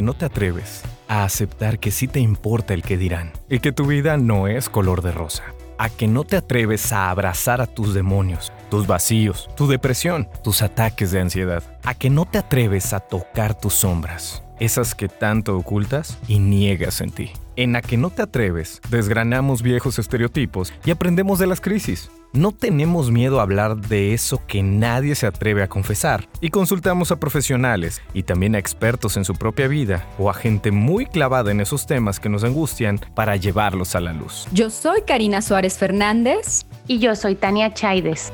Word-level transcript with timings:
que 0.00 0.06
no 0.06 0.14
te 0.14 0.24
atreves 0.24 0.80
a 1.08 1.24
aceptar 1.24 1.78
que 1.78 1.90
sí 1.90 2.08
te 2.08 2.20
importa 2.20 2.72
el 2.72 2.82
que 2.82 2.96
dirán 2.96 3.32
y 3.50 3.58
que 3.58 3.70
tu 3.70 3.84
vida 3.84 4.16
no 4.16 4.48
es 4.48 4.70
color 4.70 5.02
de 5.02 5.12
rosa. 5.12 5.42
A 5.76 5.90
que 5.90 6.06
no 6.06 6.24
te 6.24 6.38
atreves 6.38 6.90
a 6.94 7.10
abrazar 7.10 7.60
a 7.60 7.66
tus 7.66 7.92
demonios, 7.92 8.50
tus 8.70 8.86
vacíos, 8.86 9.50
tu 9.58 9.66
depresión, 9.66 10.26
tus 10.42 10.62
ataques 10.62 11.10
de 11.10 11.20
ansiedad. 11.20 11.62
A 11.84 11.92
que 11.92 12.08
no 12.08 12.24
te 12.24 12.38
atreves 12.38 12.94
a 12.94 13.00
tocar 13.00 13.54
tus 13.54 13.74
sombras, 13.74 14.42
esas 14.58 14.94
que 14.94 15.08
tanto 15.08 15.54
ocultas 15.54 16.16
y 16.26 16.38
niegas 16.38 17.02
en 17.02 17.10
ti. 17.10 17.32
En 17.56 17.76
a 17.76 17.82
que 17.82 17.98
no 17.98 18.08
te 18.08 18.22
atreves, 18.22 18.80
desgranamos 18.88 19.60
viejos 19.60 19.98
estereotipos 19.98 20.72
y 20.86 20.92
aprendemos 20.92 21.38
de 21.38 21.46
las 21.46 21.60
crisis. 21.60 22.10
No 22.32 22.52
tenemos 22.52 23.10
miedo 23.10 23.40
a 23.40 23.42
hablar 23.42 23.76
de 23.76 24.14
eso 24.14 24.40
que 24.46 24.62
nadie 24.62 25.16
se 25.16 25.26
atreve 25.26 25.64
a 25.64 25.68
confesar 25.68 26.28
y 26.40 26.50
consultamos 26.50 27.10
a 27.10 27.18
profesionales 27.18 28.00
y 28.14 28.22
también 28.22 28.54
a 28.54 28.58
expertos 28.58 29.16
en 29.16 29.24
su 29.24 29.34
propia 29.34 29.66
vida 29.66 30.06
o 30.16 30.30
a 30.30 30.34
gente 30.34 30.70
muy 30.70 31.06
clavada 31.06 31.50
en 31.50 31.60
esos 31.60 31.86
temas 31.86 32.20
que 32.20 32.28
nos 32.28 32.44
angustian 32.44 33.00
para 33.16 33.34
llevarlos 33.34 33.96
a 33.96 34.00
la 34.00 34.12
luz. 34.12 34.46
Yo 34.52 34.70
soy 34.70 35.02
Karina 35.02 35.42
Suárez 35.42 35.76
Fernández 35.76 36.66
y 36.86 37.00
yo 37.00 37.16
soy 37.16 37.34
Tania 37.34 37.74
Chaides. 37.74 38.32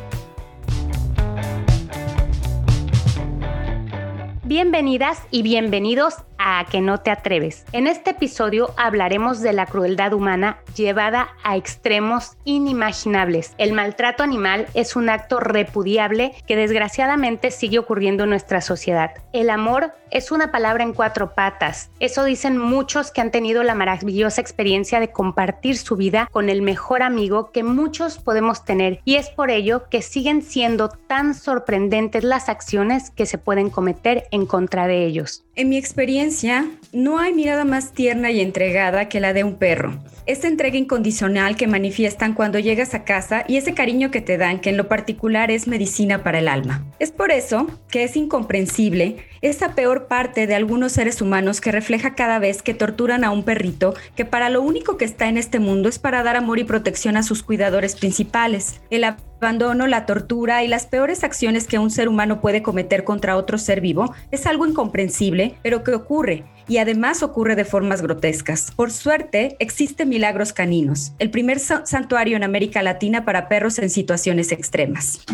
Bienvenidas 4.46 5.20
y 5.32 5.42
bienvenidos 5.42 6.14
a 6.38 6.64
Que 6.70 6.80
no 6.80 6.98
te 6.98 7.10
atreves. 7.10 7.64
En 7.72 7.86
este 7.86 8.10
episodio 8.10 8.72
hablaremos 8.76 9.40
de 9.40 9.52
la 9.52 9.66
crueldad 9.66 10.12
humana 10.12 10.58
llevada 10.76 11.30
a 11.42 11.56
extremos 11.56 12.36
inimaginables. 12.44 13.54
El 13.58 13.72
maltrato 13.72 14.22
animal 14.22 14.66
es 14.74 14.94
un 14.94 15.08
acto 15.08 15.40
repudiable 15.40 16.32
que 16.46 16.54
desgraciadamente 16.54 17.50
sigue 17.50 17.78
ocurriendo 17.78 18.24
en 18.24 18.30
nuestra 18.30 18.60
sociedad. 18.60 19.10
El 19.32 19.50
amor 19.50 19.94
es 20.10 20.30
una 20.30 20.52
palabra 20.52 20.84
en 20.84 20.92
cuatro 20.92 21.34
patas. 21.34 21.90
Eso 21.98 22.24
dicen 22.24 22.58
muchos 22.58 23.10
que 23.10 23.20
han 23.20 23.30
tenido 23.30 23.62
la 23.62 23.74
maravillosa 23.74 24.40
experiencia 24.40 25.00
de 25.00 25.10
compartir 25.10 25.76
su 25.76 25.96
vida 25.96 26.28
con 26.30 26.48
el 26.48 26.62
mejor 26.62 27.02
amigo 27.02 27.50
que 27.50 27.64
muchos 27.64 28.18
podemos 28.18 28.64
tener 28.64 29.00
y 29.04 29.16
es 29.16 29.30
por 29.30 29.50
ello 29.50 29.88
que 29.90 30.02
siguen 30.02 30.42
siendo 30.42 30.88
tan 30.88 31.34
sorprendentes 31.34 32.22
las 32.22 32.48
acciones 32.48 33.10
que 33.10 33.26
se 33.26 33.38
pueden 33.38 33.70
cometer 33.70 34.28
contra 34.44 34.86
de 34.86 35.06
ellos. 35.06 35.45
En 35.58 35.70
mi 35.70 35.78
experiencia, 35.78 36.66
no 36.92 37.18
hay 37.18 37.32
mirada 37.32 37.64
más 37.64 37.92
tierna 37.92 38.30
y 38.30 38.42
entregada 38.42 39.08
que 39.08 39.20
la 39.20 39.32
de 39.32 39.42
un 39.42 39.54
perro. 39.54 39.98
Esa 40.26 40.48
entrega 40.48 40.76
incondicional 40.76 41.56
que 41.56 41.66
manifiestan 41.66 42.34
cuando 42.34 42.58
llegas 42.58 42.92
a 42.92 43.04
casa 43.04 43.42
y 43.48 43.56
ese 43.56 43.72
cariño 43.72 44.10
que 44.10 44.20
te 44.20 44.36
dan, 44.36 44.60
que 44.60 44.68
en 44.68 44.76
lo 44.76 44.86
particular 44.86 45.50
es 45.50 45.66
medicina 45.66 46.22
para 46.22 46.40
el 46.40 46.48
alma. 46.48 46.84
Es 46.98 47.10
por 47.10 47.32
eso 47.32 47.68
que 47.88 48.04
es 48.04 48.16
incomprensible 48.16 49.16
esa 49.42 49.74
peor 49.74 50.06
parte 50.06 50.46
de 50.46 50.54
algunos 50.54 50.92
seres 50.92 51.22
humanos 51.22 51.60
que 51.60 51.72
refleja 51.72 52.14
cada 52.14 52.38
vez 52.38 52.62
que 52.62 52.74
torturan 52.74 53.22
a 53.24 53.30
un 53.30 53.44
perrito 53.44 53.94
que 54.16 54.24
para 54.24 54.50
lo 54.50 54.62
único 54.62 54.96
que 54.96 55.04
está 55.04 55.28
en 55.28 55.36
este 55.36 55.60
mundo 55.60 55.88
es 55.88 55.98
para 55.98 56.22
dar 56.22 56.36
amor 56.36 56.58
y 56.58 56.64
protección 56.64 57.16
a 57.16 57.22
sus 57.22 57.42
cuidadores 57.42 57.96
principales. 57.96 58.80
El 58.90 59.04
abandono, 59.04 59.86
la 59.86 60.06
tortura 60.06 60.64
y 60.64 60.68
las 60.68 60.86
peores 60.86 61.22
acciones 61.22 61.66
que 61.66 61.78
un 61.78 61.90
ser 61.90 62.08
humano 62.08 62.40
puede 62.40 62.62
cometer 62.62 63.04
contra 63.04 63.36
otro 63.36 63.58
ser 63.58 63.80
vivo 63.80 64.14
es 64.30 64.46
algo 64.46 64.66
incomprensible, 64.66 65.45
pero 65.62 65.84
que 65.84 65.94
ocurre 65.94 66.44
y 66.68 66.78
además 66.78 67.22
ocurre 67.22 67.54
de 67.54 67.64
formas 67.64 68.02
grotescas. 68.02 68.72
Por 68.72 68.90
suerte, 68.90 69.56
existen 69.60 70.08
Milagros 70.08 70.52
Caninos, 70.52 71.12
el 71.18 71.30
primer 71.30 71.58
santuario 71.60 72.36
en 72.36 72.44
América 72.44 72.82
Latina 72.82 73.24
para 73.24 73.48
perros 73.48 73.78
en 73.78 73.90
situaciones 73.90 74.52
extremas. 74.52 75.24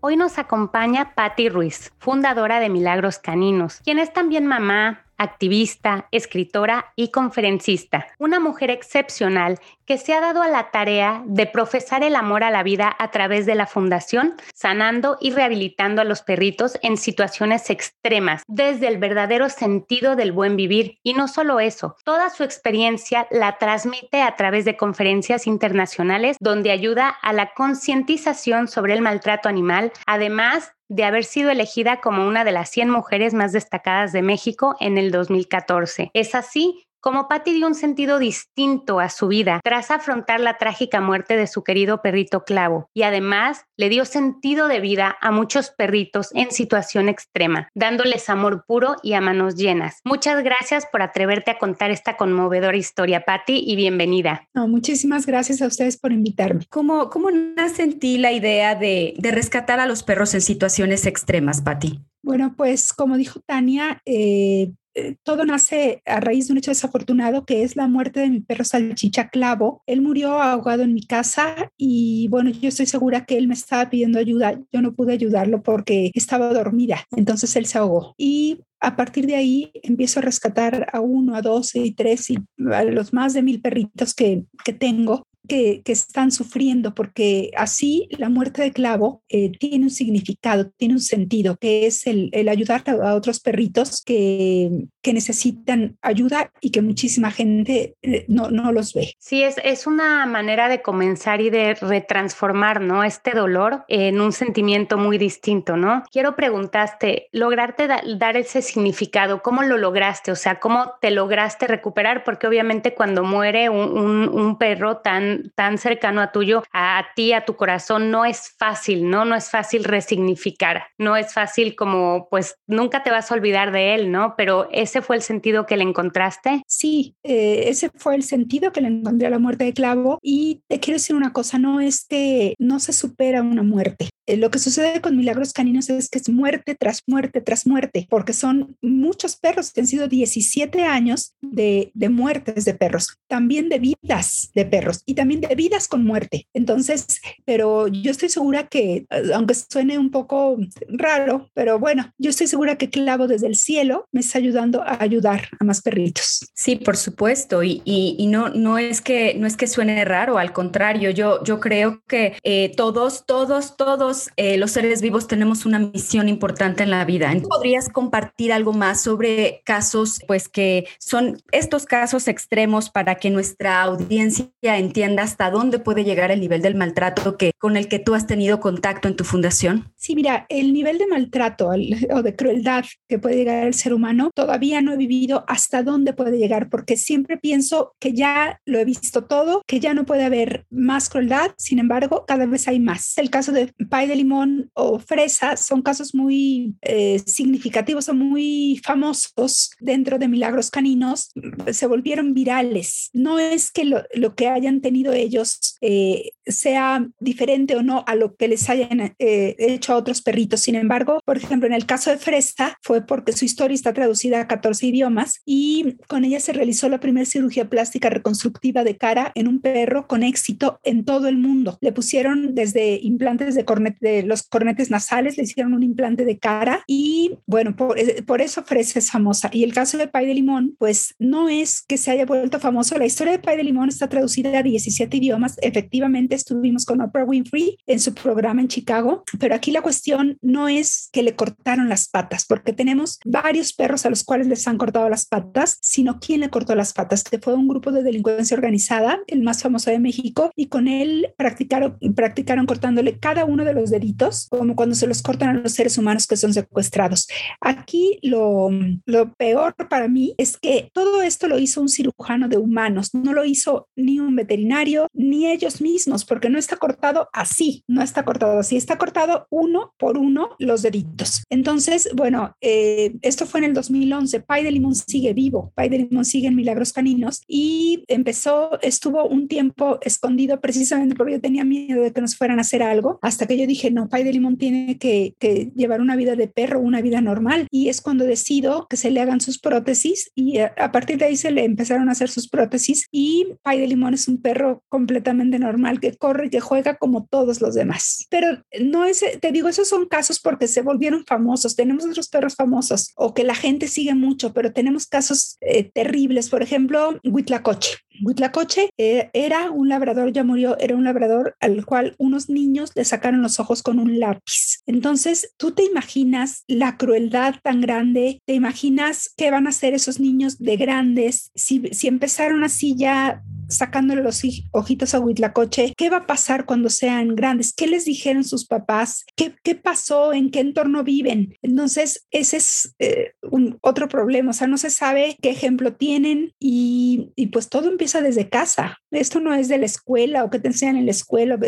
Hoy 0.00 0.16
nos 0.16 0.38
acompaña 0.38 1.14
Patti 1.14 1.48
Ruiz, 1.48 1.92
fundadora 1.98 2.60
de 2.60 2.68
Milagros 2.68 3.18
Caninos, 3.18 3.80
quien 3.84 3.98
es 3.98 4.12
también 4.12 4.46
mamá, 4.46 5.04
activista, 5.18 6.08
escritora 6.10 6.92
y 6.96 7.10
conferencista. 7.10 8.06
Una 8.18 8.40
mujer 8.40 8.70
excepcional 8.70 9.58
que 9.84 9.98
se 9.98 10.14
ha 10.14 10.20
dado 10.20 10.42
a 10.42 10.48
la 10.48 10.70
tarea 10.70 11.22
de 11.26 11.46
profesar 11.46 12.02
el 12.02 12.14
amor 12.14 12.44
a 12.44 12.50
la 12.50 12.62
vida 12.62 12.94
a 12.98 13.10
través 13.10 13.46
de 13.46 13.54
la 13.54 13.66
fundación, 13.66 14.34
sanando 14.54 15.16
y 15.20 15.32
rehabilitando 15.32 16.02
a 16.02 16.04
los 16.04 16.22
perritos 16.22 16.78
en 16.82 16.96
situaciones 16.96 17.70
extremas, 17.70 18.42
desde 18.46 18.86
el 18.88 18.98
verdadero 18.98 19.48
sentido 19.48 20.14
del 20.14 20.32
buen 20.32 20.56
vivir. 20.56 20.98
Y 21.02 21.14
no 21.14 21.26
solo 21.26 21.58
eso, 21.58 21.96
toda 22.04 22.30
su 22.30 22.44
experiencia 22.44 23.26
la 23.30 23.56
transmite 23.58 24.22
a 24.22 24.36
través 24.36 24.64
de 24.64 24.76
conferencias 24.76 25.46
internacionales 25.46 26.36
donde 26.38 26.70
ayuda 26.70 27.08
a 27.08 27.32
la 27.32 27.54
concientización 27.54 28.68
sobre 28.68 28.94
el 28.94 29.00
maltrato 29.00 29.48
animal, 29.48 29.92
además 30.06 30.72
de 30.88 31.04
haber 31.04 31.24
sido 31.24 31.50
elegida 31.50 32.00
como 32.00 32.26
una 32.26 32.44
de 32.44 32.52
las 32.52 32.70
100 32.70 32.90
mujeres 32.90 33.34
más 33.34 33.52
destacadas 33.52 34.12
de 34.12 34.22
México 34.22 34.76
en 34.80 34.98
el 34.98 35.10
2014. 35.10 36.10
Es 36.14 36.34
así 36.34 36.87
como 37.00 37.28
Patty 37.28 37.52
dio 37.52 37.66
un 37.66 37.74
sentido 37.74 38.18
distinto 38.18 39.00
a 39.00 39.08
su 39.08 39.28
vida 39.28 39.60
tras 39.62 39.90
afrontar 39.90 40.40
la 40.40 40.58
trágica 40.58 41.00
muerte 41.00 41.36
de 41.36 41.46
su 41.46 41.62
querido 41.62 42.02
perrito 42.02 42.44
Clavo 42.44 42.90
y 42.94 43.02
además 43.02 43.64
le 43.76 43.88
dio 43.88 44.04
sentido 44.04 44.68
de 44.68 44.80
vida 44.80 45.16
a 45.20 45.30
muchos 45.30 45.70
perritos 45.70 46.30
en 46.34 46.50
situación 46.50 47.08
extrema, 47.08 47.68
dándoles 47.74 48.28
amor 48.28 48.64
puro 48.66 48.96
y 49.02 49.12
a 49.14 49.20
manos 49.20 49.56
llenas. 49.56 50.00
Muchas 50.04 50.42
gracias 50.42 50.86
por 50.90 51.02
atreverte 51.02 51.50
a 51.50 51.58
contar 51.58 51.90
esta 51.90 52.16
conmovedora 52.16 52.76
historia, 52.76 53.24
Patty, 53.24 53.62
y 53.66 53.76
bienvenida. 53.76 54.48
muchísimas 54.54 55.26
gracias 55.26 55.62
a 55.62 55.66
ustedes 55.66 55.96
por 55.96 56.12
invitarme. 56.12 56.66
¿Cómo, 56.68 57.10
cómo 57.10 57.30
nace 57.30 57.82
en 57.82 57.98
ti 57.98 58.18
la 58.18 58.32
idea 58.32 58.74
de, 58.74 59.14
de 59.18 59.30
rescatar 59.30 59.80
a 59.80 59.86
los 59.86 60.02
perros 60.02 60.34
en 60.34 60.40
situaciones 60.40 61.06
extremas, 61.06 61.62
Patty? 61.62 62.00
Bueno, 62.22 62.54
pues 62.56 62.92
como 62.92 63.16
dijo 63.16 63.40
Tania, 63.46 64.02
eh, 64.04 64.72
eh, 64.94 65.16
todo 65.22 65.44
nace 65.44 66.02
a 66.06 66.18
raíz 66.18 66.48
de 66.48 66.52
un 66.52 66.58
hecho 66.58 66.72
desafortunado 66.72 67.44
que 67.44 67.62
es 67.62 67.76
la 67.76 67.86
muerte 67.86 68.18
de 68.18 68.30
mi 68.30 68.40
perro 68.40 68.64
salchicha 68.64 69.28
Clavo. 69.28 69.82
Él 69.86 70.02
murió 70.02 70.42
ahogado 70.42 70.82
en 70.82 70.92
mi 70.92 71.06
casa 71.06 71.70
y 71.76 72.26
bueno, 72.28 72.50
yo 72.50 72.68
estoy 72.68 72.86
segura 72.86 73.24
que 73.24 73.38
él 73.38 73.46
me 73.46 73.54
estaba 73.54 73.90
pidiendo 73.90 74.18
ayuda. 74.18 74.58
Yo 74.72 74.82
no 74.82 74.94
pude 74.94 75.12
ayudarlo 75.12 75.62
porque 75.62 76.10
estaba 76.14 76.52
dormida. 76.52 77.04
Entonces 77.16 77.54
él 77.54 77.66
se 77.66 77.78
ahogó. 77.78 78.14
Y 78.18 78.64
a 78.80 78.96
partir 78.96 79.26
de 79.26 79.36
ahí 79.36 79.70
empiezo 79.82 80.18
a 80.18 80.22
rescatar 80.22 80.88
a 80.92 81.00
uno, 81.00 81.36
a 81.36 81.42
dos 81.42 81.76
y 81.76 81.92
tres 81.92 82.30
y 82.30 82.38
a 82.72 82.82
los 82.82 83.12
más 83.12 83.34
de 83.34 83.42
mil 83.42 83.60
perritos 83.60 84.14
que, 84.14 84.46
que 84.64 84.72
tengo 84.72 85.28
que, 85.48 85.82
están 85.88 86.30
sufriendo, 86.30 86.94
porque 86.94 87.50
así 87.56 88.08
la 88.18 88.28
muerte 88.28 88.62
de 88.62 88.72
clavo 88.72 89.22
eh, 89.28 89.50
tiene 89.58 89.84
un 89.84 89.90
significado, 89.90 90.70
tiene 90.76 90.94
un 90.94 91.00
sentido, 91.00 91.56
que 91.56 91.86
es 91.86 92.06
el, 92.06 92.30
ayudar 92.48 92.84
a, 92.86 93.14
otros 93.14 93.40
perritos 93.40 94.02
que, 94.04 94.70
que, 95.02 95.12
necesitan 95.12 95.96
ayuda 96.02 96.52
y 96.60 96.70
que 96.70 96.82
muchísima 96.82 97.30
gente 97.30 97.96
eh, 98.02 98.26
no, 98.28 98.50
no 98.50 98.70
los 98.70 98.92
ve. 98.92 99.14
Sí, 99.18 99.42
es, 99.42 99.56
es 99.64 99.86
una 99.86 100.26
manera 100.26 100.68
de 100.68 100.82
comenzar 100.82 101.40
y 101.40 101.50
de 101.50 101.74
retransformar, 101.74 102.80
¿no? 102.80 103.02
Este 103.02 103.32
dolor 103.32 103.84
en 103.88 104.20
un 104.20 104.32
sentimiento 104.32 104.98
muy 104.98 105.18
distinto, 105.18 105.76
¿no? 105.76 106.04
Quiero 106.12 106.36
preguntarte, 106.36 107.28
¿lograrte 107.32 107.88
dar 107.88 108.36
ese 108.36 108.62
significado? 108.62 109.42
¿Cómo 109.42 109.62
lo 109.62 109.78
lograste? 109.78 110.30
O 110.30 110.36
sea, 110.36 110.60
¿cómo 110.60 110.92
te 111.00 111.10
lograste 111.10 111.66
recuperar? 111.66 112.22
Porque 112.24 112.46
obviamente 112.46 112.94
cuando 112.94 113.24
muere 113.24 113.70
un, 113.70 114.28
un 114.28 114.58
perro 114.58 114.98
tan 114.98 115.37
tan, 115.54 115.78
cercano 115.78 116.20
a 116.20 116.32
tuyo, 116.32 116.62
a, 116.72 117.06
ti, 117.14 117.32
a 117.32 117.44
tu 117.44 117.56
corazón, 117.56 118.10
no 118.10 118.24
es 118.24 118.54
fácil, 118.58 119.08
¿no? 119.08 119.24
No 119.24 119.34
es 119.34 119.50
fácil 119.50 119.84
resignificar, 119.84 120.84
no 120.98 121.16
es 121.16 121.32
fácil 121.32 121.76
como, 121.76 122.28
pues 122.30 122.56
nunca 122.66 123.02
te 123.02 123.10
vas 123.10 123.30
a 123.30 123.34
olvidar 123.34 123.72
de 123.72 123.94
él, 123.94 124.10
¿no? 124.10 124.34
Pero 124.36 124.68
ese 124.72 125.02
fue 125.02 125.16
el 125.16 125.22
sentido 125.22 125.66
que 125.66 125.76
le 125.76 125.84
encontraste. 125.84 126.62
Sí, 126.66 127.16
eh, 127.22 127.64
ese 127.66 127.90
fue 127.94 128.14
el 128.14 128.22
sentido 128.22 128.72
que 128.72 128.80
le 128.80 128.88
encontré 128.88 129.26
a 129.26 129.30
la 129.30 129.38
muerte 129.38 129.64
de 129.64 129.72
Clavo. 129.72 130.18
Y 130.22 130.62
te 130.68 130.80
quiero 130.80 130.96
decir 130.96 131.16
una 131.16 131.32
cosa, 131.32 131.58
no, 131.58 131.80
este, 131.80 132.54
no 132.58 132.80
se 132.80 132.92
supera 132.92 133.42
una 133.42 133.62
muerte. 133.62 134.08
Eh, 134.28 134.36
lo 134.36 134.50
que 134.50 134.58
sucede 134.58 135.00
con 135.00 135.16
Milagros 135.16 135.54
Caninos 135.54 135.88
es 135.88 136.10
que 136.10 136.18
es 136.18 136.28
muerte 136.28 136.74
tras 136.74 137.02
muerte 137.06 137.40
tras 137.40 137.66
muerte, 137.66 138.06
porque 138.10 138.34
son 138.34 138.76
muchos 138.82 139.36
perros 139.36 139.72
que 139.72 139.80
han 139.80 139.86
sido 139.86 140.06
17 140.06 140.84
años 140.84 141.34
de, 141.40 141.90
de 141.94 142.08
muertes 142.10 142.66
de 142.66 142.74
perros, 142.74 143.16
también 143.26 143.70
de 143.70 143.78
vidas 143.78 144.50
de 144.54 144.66
perros 144.66 145.02
y 145.06 145.14
también 145.14 145.40
de 145.40 145.54
vidas 145.54 145.88
con 145.88 146.04
muerte. 146.04 146.46
Entonces, 146.52 147.20
pero 147.46 147.88
yo 147.88 148.10
estoy 148.10 148.28
segura 148.28 148.68
que, 148.68 149.06
eh, 149.08 149.30
aunque 149.34 149.54
suene 149.54 149.98
un 149.98 150.10
poco 150.10 150.58
raro, 150.88 151.50
pero 151.54 151.78
bueno, 151.78 152.12
yo 152.18 152.28
estoy 152.28 152.48
segura 152.48 152.76
que 152.76 152.90
Clavo 152.90 153.28
desde 153.28 153.46
el 153.46 153.56
cielo 153.56 154.08
me 154.12 154.20
está 154.20 154.38
ayudando 154.38 154.82
a 154.82 155.02
ayudar 155.02 155.48
a 155.58 155.64
más 155.64 155.80
perritos. 155.80 156.50
Sí, 156.54 156.76
por 156.76 156.98
supuesto. 156.98 157.62
Y, 157.62 157.82
y, 157.84 158.26
no, 158.26 158.50
no, 158.50 158.76
es 158.76 159.00
que, 159.00 159.34
no 159.34 159.46
es 159.46 159.56
que 159.56 159.66
suene 159.66 160.04
raro, 160.04 160.36
al 160.36 160.52
contrario, 160.52 161.10
yo, 161.10 161.42
yo 161.44 161.60
creo 161.60 162.02
que 162.06 162.36
eh, 162.42 162.72
todos, 162.76 163.24
todos, 163.24 163.76
todos, 163.76 164.17
eh, 164.36 164.56
los 164.56 164.72
seres 164.72 165.02
vivos 165.02 165.28
tenemos 165.28 165.66
una 165.66 165.78
misión 165.78 166.28
importante 166.28 166.82
en 166.82 166.90
la 166.90 167.04
vida. 167.04 167.32
¿Podrías 167.48 167.88
compartir 167.88 168.52
algo 168.52 168.72
más 168.72 169.00
sobre 169.00 169.62
casos, 169.64 170.20
pues 170.26 170.48
que 170.48 170.86
son 170.98 171.40
estos 171.52 171.86
casos 171.86 172.28
extremos 172.28 172.90
para 172.90 173.16
que 173.16 173.30
nuestra 173.30 173.82
audiencia 173.82 174.50
entienda 174.62 175.22
hasta 175.22 175.50
dónde 175.50 175.78
puede 175.78 176.04
llegar 176.04 176.30
el 176.30 176.40
nivel 176.40 176.62
del 176.62 176.74
maltrato 176.74 177.36
que, 177.36 177.52
con 177.58 177.76
el 177.76 177.88
que 177.88 177.98
tú 177.98 178.14
has 178.14 178.26
tenido 178.26 178.60
contacto 178.60 179.08
en 179.08 179.16
tu 179.16 179.24
fundación? 179.24 179.92
Sí, 179.96 180.14
mira, 180.14 180.46
el 180.48 180.72
nivel 180.72 180.98
de 180.98 181.06
maltrato 181.06 181.70
o 182.10 182.22
de 182.22 182.36
crueldad 182.36 182.84
que 183.08 183.18
puede 183.18 183.36
llegar 183.36 183.66
al 183.66 183.74
ser 183.74 183.94
humano, 183.94 184.30
todavía 184.34 184.80
no 184.80 184.92
he 184.92 184.96
vivido 184.96 185.44
hasta 185.48 185.82
dónde 185.82 186.12
puede 186.12 186.38
llegar, 186.38 186.68
porque 186.68 186.96
siempre 186.96 187.36
pienso 187.36 187.94
que 187.98 188.12
ya 188.12 188.60
lo 188.64 188.78
he 188.78 188.84
visto 188.84 189.24
todo, 189.24 189.62
que 189.66 189.80
ya 189.80 189.94
no 189.94 190.04
puede 190.04 190.24
haber 190.24 190.66
más 190.70 191.08
crueldad, 191.08 191.52
sin 191.56 191.78
embargo, 191.78 192.24
cada 192.26 192.46
vez 192.46 192.68
hay 192.68 192.80
más. 192.80 193.18
El 193.18 193.30
caso 193.30 193.52
de 193.52 193.72
de 194.08 194.16
limón 194.16 194.70
o 194.74 194.98
fresa 194.98 195.56
son 195.56 195.82
casos 195.82 196.14
muy 196.14 196.74
eh, 196.82 197.20
significativos 197.26 198.08
o 198.08 198.14
muy 198.14 198.80
famosos 198.84 199.70
dentro 199.80 200.18
de 200.18 200.28
Milagros 200.28 200.70
Caninos, 200.70 201.30
se 201.72 201.86
volvieron 201.86 202.34
virales. 202.34 203.10
No 203.12 203.38
es 203.38 203.70
que 203.70 203.84
lo, 203.84 204.34
que 204.34 204.48
hayan 204.48 204.80
tenido 204.80 205.12
ellos 205.12 205.76
eh, 205.80 206.30
sea 206.46 207.06
diferente 207.20 207.76
o 207.76 207.82
no 207.82 208.04
a 208.06 208.14
lo 208.14 208.34
que 208.36 208.48
les 208.48 208.68
hayan 208.68 209.14
eh, 209.18 209.56
hecho 209.58 209.92
a 209.92 209.96
otros 209.96 210.22
perritos. 210.22 210.60
Sin 210.60 210.74
embargo, 210.74 211.20
por 211.24 211.36
ejemplo, 211.36 211.66
en 211.66 211.74
el 211.74 211.86
caso 211.86 212.10
de 212.10 212.18
Fresa 212.18 212.76
fue 212.82 213.04
porque 213.04 213.32
su 213.32 213.44
historia 213.44 213.74
está 213.74 213.92
traducida 213.92 214.40
a 214.40 214.48
14 214.48 214.86
idiomas 214.86 215.40
y 215.44 215.96
con 216.08 216.24
ella 216.24 216.40
se 216.40 216.52
realizó 216.52 216.88
la 216.88 217.00
primera 217.00 217.26
cirugía 217.26 217.68
plástica 217.68 218.10
reconstructiva 218.10 218.84
de 218.84 218.96
cara 218.96 219.32
en 219.34 219.48
un 219.48 219.60
perro 219.60 220.06
con 220.06 220.22
éxito 220.22 220.80
en 220.84 221.04
todo 221.04 221.28
el 221.28 221.36
mundo. 221.36 221.78
Le 221.80 221.92
pusieron 221.92 222.54
desde 222.54 222.98
implantes 223.02 223.54
de, 223.54 223.64
de 224.00 224.22
los 224.22 224.42
cornetes 224.42 224.90
nasales, 224.90 225.36
le 225.36 225.44
hicieron 225.44 225.74
un 225.74 225.82
implante 225.82 226.24
de 226.24 226.38
cara 226.38 226.82
y 226.86 227.38
bueno, 227.46 227.76
por, 227.76 227.98
eh, 227.98 228.22
por 228.22 228.40
eso 228.40 228.62
Fresa 228.64 228.98
es 228.98 229.10
famosa. 229.10 229.50
Y 229.52 229.64
el 229.64 229.72
caso 229.72 229.98
de 229.98 230.08
Pay 230.08 230.26
de 230.26 230.34
Limón, 230.34 230.76
pues 230.78 231.14
no 231.18 231.48
es 231.48 231.82
que 231.82 231.98
se 231.98 232.10
haya 232.10 232.26
vuelto 232.26 232.60
famoso. 232.60 232.98
La 232.98 233.06
historia 233.06 233.32
de 233.32 233.38
Pay 233.38 233.56
de 233.56 233.64
Limón 233.64 233.88
está 233.88 234.08
traducida 234.08 234.58
a 234.58 234.62
17 234.62 235.16
idiomas. 235.16 235.56
Efectivamente, 235.62 236.34
estuvimos 236.34 236.84
con 236.84 237.00
Oprah 237.00 237.24
Winfrey 237.24 237.78
en 237.86 238.00
su 238.00 238.14
programa 238.14 238.60
en 238.60 238.68
Chicago, 238.68 239.24
pero 239.38 239.54
aquí 239.54 239.70
la 239.70 239.82
cuestión 239.82 240.38
no 240.42 240.68
es 240.68 241.08
que 241.12 241.22
le 241.22 241.34
cortaron 241.34 241.88
las 241.88 242.08
patas, 242.08 242.46
porque 242.46 242.72
tenemos 242.72 243.18
varios 243.24 243.72
perros 243.72 244.06
a 244.06 244.10
los 244.10 244.24
cuales 244.24 244.46
les 244.46 244.66
han 244.66 244.78
cortado 244.78 245.08
las 245.08 245.26
patas, 245.26 245.78
sino 245.80 246.18
quién 246.20 246.40
le 246.40 246.50
cortó 246.50 246.74
las 246.74 246.92
patas, 246.92 247.24
que 247.24 247.38
fue 247.38 247.54
un 247.54 247.68
grupo 247.68 247.92
de 247.92 248.02
delincuencia 248.02 248.56
organizada, 248.56 249.20
el 249.26 249.42
más 249.42 249.62
famoso 249.62 249.90
de 249.90 249.98
México, 249.98 250.50
y 250.56 250.66
con 250.66 250.88
él 250.88 251.28
practicaron, 251.36 251.98
practicaron 252.14 252.66
cortándole 252.66 253.18
cada 253.18 253.44
uno 253.44 253.64
de 253.64 253.74
los 253.74 253.87
deditos, 253.90 254.48
como 254.50 254.76
cuando 254.76 254.94
se 254.94 255.06
los 255.06 255.22
cortan 255.22 255.48
a 255.50 255.60
los 255.60 255.72
seres 255.72 255.98
humanos 255.98 256.26
que 256.26 256.36
son 256.36 256.52
secuestrados. 256.52 257.28
Aquí 257.60 258.18
lo, 258.22 258.70
lo 259.06 259.32
peor 259.34 259.74
para 259.88 260.08
mí 260.08 260.34
es 260.38 260.56
que 260.56 260.90
todo 260.92 261.22
esto 261.22 261.48
lo 261.48 261.58
hizo 261.58 261.80
un 261.80 261.88
cirujano 261.88 262.48
de 262.48 262.56
humanos, 262.56 263.10
no 263.14 263.32
lo 263.32 263.44
hizo 263.44 263.88
ni 263.96 264.20
un 264.20 264.36
veterinario, 264.36 265.08
ni 265.12 265.46
ellos 265.46 265.80
mismos, 265.80 266.24
porque 266.24 266.50
no 266.50 266.58
está 266.58 266.76
cortado 266.76 267.28
así, 267.32 267.84
no 267.86 268.02
está 268.02 268.24
cortado 268.24 268.58
así, 268.58 268.76
está 268.76 268.98
cortado 268.98 269.46
uno 269.50 269.94
por 269.98 270.18
uno 270.18 270.50
los 270.58 270.82
deditos. 270.82 271.42
Entonces, 271.50 272.08
bueno, 272.14 272.56
eh, 272.60 273.14
esto 273.22 273.46
fue 273.46 273.60
en 273.60 273.64
el 273.64 273.74
2011. 273.74 274.40
Pai 274.40 274.64
de 274.64 274.70
Limón 274.70 274.94
sigue 274.94 275.32
vivo, 275.32 275.72
Pai 275.74 275.88
de 275.88 275.98
Limón 275.98 276.24
sigue 276.24 276.48
en 276.48 276.56
Milagros 276.56 276.92
Caninos 276.92 277.42
y 277.46 278.04
empezó, 278.08 278.80
estuvo 278.82 279.26
un 279.26 279.48
tiempo 279.48 279.98
escondido 280.02 280.60
precisamente 280.60 281.14
porque 281.14 281.34
yo 281.34 281.40
tenía 281.40 281.64
miedo 281.64 282.02
de 282.02 282.12
que 282.12 282.20
nos 282.20 282.36
fueran 282.36 282.58
a 282.58 282.62
hacer 282.62 282.82
algo, 282.82 283.18
hasta 283.22 283.46
que 283.46 283.58
yo 283.58 283.66
dije, 283.68 283.90
no, 283.90 284.08
Pai 284.08 284.24
de 284.24 284.32
Limón 284.32 284.58
tiene 284.58 284.98
que, 284.98 285.34
que 285.38 285.70
llevar 285.74 286.00
una 286.00 286.16
vida 286.16 286.34
de 286.34 286.48
perro, 286.48 286.80
una 286.80 287.00
vida 287.00 287.20
normal. 287.20 287.66
Y 287.70 287.88
es 287.88 288.00
cuando 288.00 288.24
decido 288.24 288.86
que 288.88 288.96
se 288.96 289.10
le 289.10 289.20
hagan 289.20 289.40
sus 289.40 289.58
prótesis 289.58 290.30
y 290.34 290.58
a, 290.58 290.74
a 290.76 290.92
partir 290.92 291.18
de 291.18 291.26
ahí 291.26 291.36
se 291.36 291.50
le 291.50 291.64
empezaron 291.64 292.08
a 292.08 292.12
hacer 292.12 292.28
sus 292.28 292.48
prótesis 292.48 293.06
y 293.12 293.46
Pai 293.62 293.80
de 293.80 293.86
Limón 293.86 294.14
es 294.14 294.28
un 294.28 294.40
perro 294.40 294.82
completamente 294.88 295.58
normal 295.58 296.00
que 296.00 296.16
corre 296.16 296.46
y 296.46 296.50
que 296.50 296.60
juega 296.60 296.96
como 296.96 297.26
todos 297.26 297.60
los 297.60 297.74
demás. 297.74 298.26
Pero 298.30 298.62
no 298.80 299.04
es, 299.04 299.24
te 299.40 299.52
digo, 299.52 299.68
esos 299.68 299.88
son 299.88 300.06
casos 300.06 300.40
porque 300.40 300.68
se 300.68 300.82
volvieron 300.82 301.24
famosos. 301.26 301.76
Tenemos 301.76 302.04
otros 302.04 302.28
perros 302.28 302.54
famosos 302.54 303.12
o 303.16 303.34
que 303.34 303.44
la 303.44 303.54
gente 303.54 303.88
sigue 303.88 304.14
mucho, 304.14 304.52
pero 304.52 304.72
tenemos 304.72 305.06
casos 305.06 305.56
eh, 305.60 305.84
terribles. 305.84 306.48
Por 306.48 306.62
ejemplo, 306.62 307.18
Huitlacoche. 307.24 307.98
Huitlacoche 308.24 308.90
eh, 308.98 309.30
era 309.32 309.70
un 309.70 309.88
labrador, 309.88 310.32
ya 310.32 310.42
murió, 310.42 310.76
era 310.78 310.96
un 310.96 311.04
labrador 311.04 311.56
al 311.60 311.84
cual 311.84 312.14
unos 312.18 312.48
niños 312.48 312.90
le 312.94 313.04
sacaron 313.04 313.42
los 313.42 313.57
ojos 313.60 313.82
con 313.82 313.98
un 313.98 314.18
lápiz. 314.18 314.82
Entonces, 314.86 315.54
tú 315.56 315.72
te 315.72 315.84
imaginas 315.84 316.64
la 316.66 316.96
crueldad 316.96 317.56
tan 317.62 317.80
grande, 317.80 318.40
te 318.46 318.54
imaginas 318.54 319.32
qué 319.36 319.50
van 319.50 319.66
a 319.66 319.70
hacer 319.70 319.94
esos 319.94 320.20
niños 320.20 320.58
de 320.58 320.76
grandes, 320.76 321.50
si, 321.54 321.82
si 321.92 322.08
empezaron 322.08 322.64
así 322.64 322.96
ya 322.96 323.42
sacándole 323.68 324.22
los 324.22 324.42
ojitos 324.72 325.14
a 325.14 325.20
Huitlacoche, 325.20 325.92
¿qué 325.96 326.10
va 326.10 326.18
a 326.18 326.26
pasar 326.26 326.64
cuando 326.64 326.88
sean 326.88 327.34
grandes? 327.36 327.72
¿Qué 327.72 327.86
les 327.86 328.04
dijeron 328.04 328.44
sus 328.44 328.66
papás? 328.66 329.24
¿Qué, 329.36 329.74
pasó? 329.74 330.32
¿En 330.32 330.50
qué 330.50 330.60
entorno 330.60 331.04
viven? 331.04 331.56
Entonces, 331.62 332.26
ese 332.30 332.56
es 332.56 332.94
eh, 332.98 333.32
un, 333.42 333.78
otro 333.80 334.08
problema, 334.08 334.50
o 334.50 334.54
sea, 334.54 334.66
no 334.66 334.78
se 334.78 334.90
sabe 334.90 335.36
qué 335.40 335.50
ejemplo 335.50 335.94
tienen 335.94 336.52
y, 336.58 337.32
pues 337.52 337.68
todo 337.68 337.88
empieza 337.88 338.20
desde 338.20 338.48
casa. 338.48 338.98
Esto 339.10 339.40
no 339.40 339.54
es 339.54 339.68
de 339.68 339.78
la 339.78 339.86
escuela 339.86 340.44
o 340.44 340.50
que 340.50 340.58
te 340.58 340.68
enseñan 340.68 340.96
en 340.96 341.06
la 341.06 341.12
escuela, 341.12 341.58